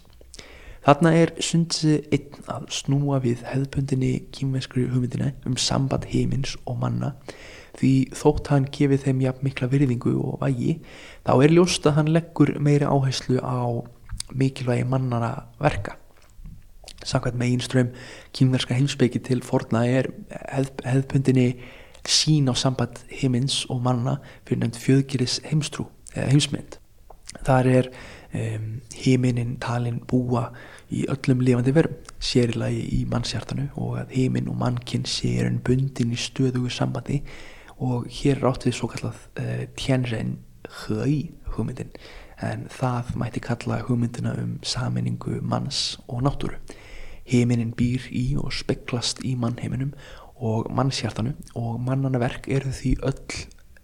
Þarna 0.83 1.13
er 1.21 1.35
sundsi 1.45 2.01
einn 2.11 2.51
að 2.51 2.67
snúa 2.75 3.21
við 3.23 3.45
hefðpundinni 3.47 4.15
kýmveskri 4.35 4.89
hugmyndina 4.91 5.35
um 5.47 5.59
samband 5.61 6.09
heimins 6.11 6.57
og 6.65 6.81
manna 6.83 7.15
því 7.81 7.93
þótt 8.17 8.51
hann 8.53 8.69
gefið 8.73 9.07
þeim 9.07 9.25
jafn 9.25 9.47
mikla 9.47 9.71
virðingu 9.73 10.15
og 10.21 10.39
vægi 10.43 10.77
þá 11.27 11.33
er 11.39 11.55
ljóst 11.57 11.89
að 11.89 11.97
hann 11.99 12.13
leggur 12.15 12.55
meiri 12.61 12.89
áherslu 12.89 13.41
á 13.41 13.81
mikilvægi 14.31 14.87
mannana 14.87 15.33
verka. 15.59 15.97
Samkvæmt 17.01 17.39
megin 17.41 17.65
ström 17.65 17.95
kýmverska 18.37 18.77
heimsbyggi 18.77 19.23
til 19.25 19.41
forna 19.43 19.87
er 19.89 20.11
hefð, 20.53 20.85
hefðpundinni 20.85 21.49
sín 22.05 22.49
á 22.49 22.55
samband 22.55 23.01
heimins 23.09 23.65
og 23.71 23.83
manna 23.85 24.19
fyrir 24.45 24.63
nefnd 24.63 24.81
fjöðgiris 24.81 25.41
heimstrú 25.49 25.89
heimsmynd 26.15 26.79
þar 27.47 27.69
er 27.71 27.89
um, 28.35 28.81
heiminin 28.97 29.57
talin 29.63 30.01
búa 30.11 30.49
í 30.91 31.05
öllum 31.11 31.45
lifandi 31.45 31.75
verum, 31.75 31.97
sérilagi 32.19 32.83
í 32.97 33.05
mannshjartanu 33.11 33.69
og 33.79 34.01
að 34.03 34.17
heiminn 34.17 34.51
og 34.51 34.59
mannkinn 34.61 35.07
sér 35.09 35.47
en 35.47 35.61
bundin 35.65 36.15
í 36.15 36.19
stöðugu 36.19 36.73
sambandi 36.75 37.21
og 37.81 38.09
hér 38.13 38.39
er 38.39 38.49
átt 38.51 38.67
við 38.69 38.77
svo 38.77 38.91
kallað 38.93 39.21
uh, 39.41 39.65
tjenrein 39.79 40.39
höi 40.85 41.31
hugmyndin 41.55 41.93
en 42.45 42.67
það 42.73 43.15
mætti 43.21 43.43
kalla 43.45 43.81
hugmyndina 43.85 44.35
um 44.41 44.59
saminningu 44.65 45.41
manns 45.43 45.99
og 46.09 46.23
náttúru. 46.25 46.57
Heiminin 47.29 47.75
býr 47.77 48.09
í 48.11 48.35
og 48.41 48.53
speklast 48.57 49.21
í 49.27 49.37
mannheiminum 49.39 49.93
og 50.41 50.71
mannshjartanu 50.73 51.35
og 51.59 51.81
mannana 51.85 52.21
verk 52.23 52.49
eru 52.49 52.73
því 52.75 52.97
öll 53.07 53.41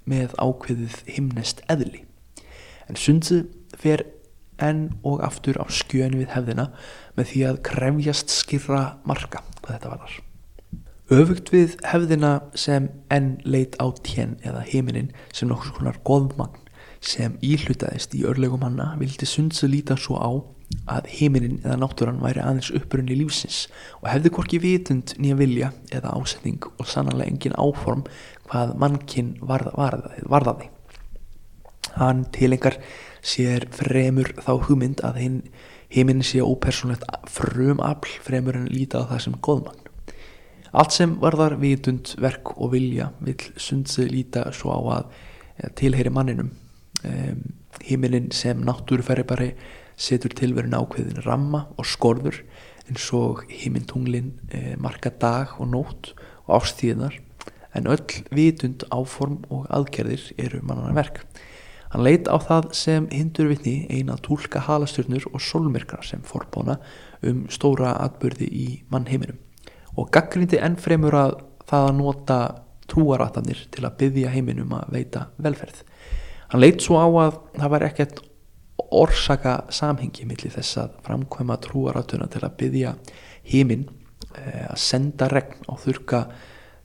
með 0.08 0.36
ákveðið 0.40 1.00
himnest 1.16 1.62
eðli. 1.72 2.04
En 2.88 2.98
sundið 2.98 3.44
fer 3.76 4.06
enn 4.62 4.88
og 5.04 5.20
aftur 5.26 5.60
á 5.60 5.66
skjönu 5.68 6.22
við 6.22 6.32
hefðina 6.32 6.70
með 7.18 7.32
því 7.32 7.44
að 7.50 7.60
krefjast 7.70 8.32
skirra 8.32 8.86
marka 9.04 9.44
hvað 9.60 9.74
þetta 9.76 9.92
varðar. 9.92 10.25
Öfugt 11.06 11.52
við 11.54 11.76
hefðina 11.86 12.32
sem 12.58 12.88
enn 13.14 13.36
leit 13.46 13.76
á 13.78 13.86
tjen 14.02 14.32
eða 14.42 14.64
heiminin 14.66 15.12
sem 15.30 15.46
nokkur 15.46 15.76
konar 15.76 16.00
goðmagn 16.02 16.64
sem 16.98 17.36
íhlutaðist 17.46 18.16
í 18.18 18.24
örlegum 18.26 18.64
hanna 18.66 18.88
vildi 18.98 19.28
sundsu 19.30 19.68
líta 19.70 19.94
svo 19.94 20.18
á 20.18 20.30
að 20.90 21.06
heiminin 21.14 21.60
eða 21.60 21.76
náttúran 21.78 22.18
væri 22.24 22.42
aðeins 22.42 22.72
upprunni 22.74 23.14
lífsins 23.20 23.68
og 24.00 24.10
hefði 24.10 24.34
hvorki 24.34 24.60
vitund 24.66 25.14
nýja 25.22 25.38
vilja 25.38 25.70
eða 25.94 26.16
ásetning 26.18 26.66
og 26.72 26.90
sannanlega 26.90 27.30
engin 27.30 27.54
áform 27.54 28.02
hvað 28.50 28.74
mannkinn 28.74 29.32
varða, 29.38 29.76
varða, 29.78 30.10
varðaði. 30.26 30.70
Hann 32.02 32.26
tilengar 32.34 32.80
sér 33.22 33.70
fremur 33.70 34.34
þá 34.42 34.56
hugmynd 34.66 35.06
að 35.06 35.22
hinn 35.22 35.40
heiminn 35.94 36.26
sé 36.26 36.42
ópersonlegt 36.42 37.06
frum 37.30 37.78
afl 37.78 38.18
fremur 38.26 38.58
en 38.58 38.72
líta 38.74 39.06
á 39.06 39.14
það 39.14 39.28
sem 39.28 39.38
goðmann. 39.38 39.85
Allt 40.72 40.94
sem 40.96 41.16
varðar 41.22 41.58
vitund, 41.60 42.14
verk 42.22 42.56
og 42.56 42.72
vilja 42.74 43.10
vil 43.20 43.36
sundsi 43.56 44.08
líta 44.10 44.48
svo 44.54 44.74
á 44.74 44.80
að 44.98 45.04
ja, 45.62 45.70
tilheyri 45.78 46.12
manninum. 46.12 46.50
Um, 47.06 47.42
heiminin 47.84 48.30
sem 48.32 48.62
náttúrufæri 48.64 49.26
bara 49.26 49.50
setur 49.96 50.32
tilverin 50.36 50.76
ákveðin 50.76 51.22
ramma 51.24 51.66
og 51.76 51.86
skorður 51.88 52.42
eins 52.86 53.06
og 53.16 53.44
heimintунglin 53.50 54.32
eh, 54.54 54.74
marka 54.78 55.10
dag 55.10 55.56
og 55.60 55.70
nótt 55.72 56.12
og 56.46 56.60
ástíðinar 56.60 57.18
en 57.76 57.88
öll 57.92 58.22
vitund, 58.32 58.86
áform 58.90 59.42
og 59.52 59.66
aðgerðir 59.74 60.30
eru 60.40 60.62
mannana 60.64 60.94
verk. 60.96 61.20
Hann 61.92 62.04
leit 62.06 62.28
á 62.28 62.36
það 62.40 62.70
sem 62.76 63.08
hindur 63.12 63.50
vitni 63.50 63.86
eina 63.92 64.16
tólka 64.20 64.62
halastjörnur 64.68 65.28
og 65.32 65.42
solmyrkra 65.42 66.02
sem 66.04 66.24
forbóna 66.26 66.78
um 67.26 67.44
stóra 67.52 67.96
atbyrði 68.06 68.48
í 68.50 68.68
mannheiminum 68.92 69.45
og 69.96 70.10
gaggrindi 70.14 70.60
enn 70.62 70.78
fremur 70.80 71.16
að 71.16 71.36
það 71.66 71.88
að 71.88 71.98
nota 71.98 72.38
trúaratanir 72.86 73.64
til 73.74 73.84
að 73.86 73.96
byggja 74.02 74.32
heiminum 74.34 74.74
að 74.76 74.92
veita 74.94 75.26
velferð. 75.42 75.82
Hann 76.52 76.62
leit 76.62 76.84
svo 76.84 77.00
á 77.02 77.06
að 77.08 77.38
það 77.56 77.72
var 77.74 77.86
ekkert 77.88 78.20
orsaka 78.96 79.56
samhengi 79.74 80.28
millir 80.28 80.52
þess 80.54 80.78
að 80.84 81.00
framkvæma 81.06 81.56
trúaratuna 81.64 82.28
til 82.30 82.44
að 82.46 82.54
byggja 82.60 82.92
heiminn 83.50 83.88
eh, 84.36 84.68
að 84.68 84.78
senda 84.78 85.26
regn 85.32 85.66
á 85.66 85.74
þurka 85.82 86.22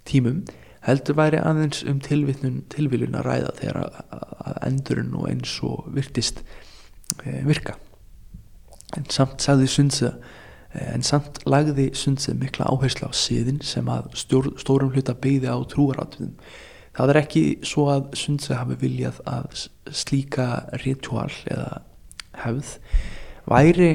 tímum 0.09 0.41
heldur 0.85 1.17
væri 1.19 1.41
aðeins 1.41 1.83
um 1.85 1.99
tilviljun 2.01 3.17
að 3.19 3.27
ræða 3.27 3.53
þegar 3.59 3.79
að 4.11 4.59
endurinn 4.65 5.15
og 5.17 5.27
eins 5.29 5.53
og 5.65 5.85
virtist 5.93 6.41
e, 7.21 7.41
virka 7.45 7.75
en 8.97 9.05
samt 9.13 9.43
sagði 9.45 9.69
Sundse 9.69 10.09
e, 10.09 10.31
en 10.73 11.03
samt 11.03 11.41
lagði 11.49 11.89
Sundse 11.97 12.33
mikla 12.37 12.69
áherslu 12.71 13.09
á 13.09 13.13
síðin 13.15 13.59
sem 13.65 13.87
að 13.91 14.11
stjór, 14.21 14.53
stórum 14.61 14.93
hluta 14.95 15.15
byggði 15.17 15.51
á 15.51 15.59
trúarátunum 15.67 16.35
það 16.95 17.13
er 17.13 17.19
ekki 17.21 17.43
svo 17.67 17.87
að 17.91 18.11
Sundse 18.19 18.57
hafi 18.59 18.77
viljað 18.81 19.19
að 19.29 19.65
slíka 19.95 20.47
ritual 20.83 21.31
eða 21.49 21.81
hefð 22.43 22.77
væri 23.51 23.91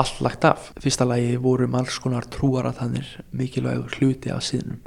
allt 0.00 0.20
lagt 0.24 0.44
af. 0.44 0.72
Fyrsta 0.82 1.06
lagi 1.06 1.36
voru 1.38 1.68
alls 1.78 1.98
konar 2.02 2.26
trúarátanir 2.26 3.06
mikilvægur 3.30 3.94
hluti 3.98 4.32
af 4.34 4.42
síðnum 4.42 4.82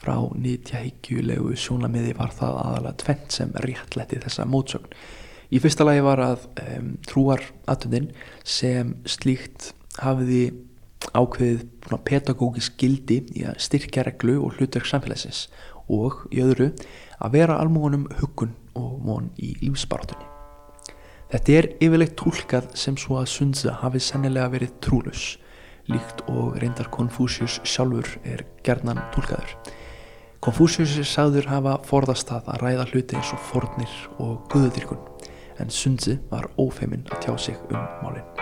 frá 0.00 0.16
nýtjahyggjulegu 0.36 1.56
sjónamiði 1.60 2.14
var 2.16 2.32
það 2.36 2.60
aðalega 2.64 3.00
tvent 3.02 3.36
sem 3.36 3.50
réttletti 3.64 4.20
þessa 4.20 4.46
mótsögn. 4.48 4.92
Í 5.50 5.58
fyrsta 5.60 5.84
lagi 5.84 6.04
var 6.04 6.22
að 6.24 6.44
um, 6.62 6.92
trúar 7.08 7.42
aðtöndin 7.68 8.12
sem 8.44 8.94
slíkt 9.08 9.72
hafiði 10.00 10.52
ákveðið 11.16 11.66
pedagógisk 12.06 12.76
gildi 12.80 13.20
í 13.34 13.44
að 13.48 13.60
styrkja 13.64 14.04
reglu 14.06 14.38
og 14.44 14.58
hlutverk 14.58 14.88
samfélagsins 14.88 15.46
og 15.90 16.26
í 16.30 16.42
öðru 16.44 16.70
að 17.20 17.36
vera 17.36 17.58
almúanum 17.60 18.06
huggun 18.20 18.54
og 18.78 19.00
von 19.04 19.30
í 19.40 19.54
lífsbarátunni. 19.62 20.26
Þetta 21.30 21.54
er 21.56 21.68
yfirleitt 21.78 22.16
tólkað 22.18 22.72
sem 22.78 22.96
svo 22.98 23.20
að 23.20 23.30
Sunza 23.30 23.76
hafi 23.82 24.02
sennilega 24.02 24.50
verið 24.54 24.74
trúlus 24.82 25.24
líkt 25.90 26.22
og 26.30 26.58
reyndar 26.62 26.90
Konfúsius 26.94 27.58
sjálfur 27.66 28.18
er 28.26 28.44
gerðnan 28.66 29.00
tólkaður. 29.14 29.54
Konfúsius 30.40 30.94
sagður 31.10 31.50
hafa 31.50 31.78
forðast 31.88 32.30
það 32.30 32.52
að 32.52 32.62
ræða 32.64 32.86
hluti 32.92 33.18
eins 33.18 33.32
og 33.36 33.42
fornir 33.50 33.96
og 34.18 34.46
guðudirkun 34.52 35.02
en 35.60 35.74
Sundzi 35.74 36.16
var 36.30 36.48
ófeiminn 36.56 37.04
að 37.10 37.26
tjá 37.26 37.34
sig 37.48 37.66
um 37.68 37.82
málinn. 38.04 38.39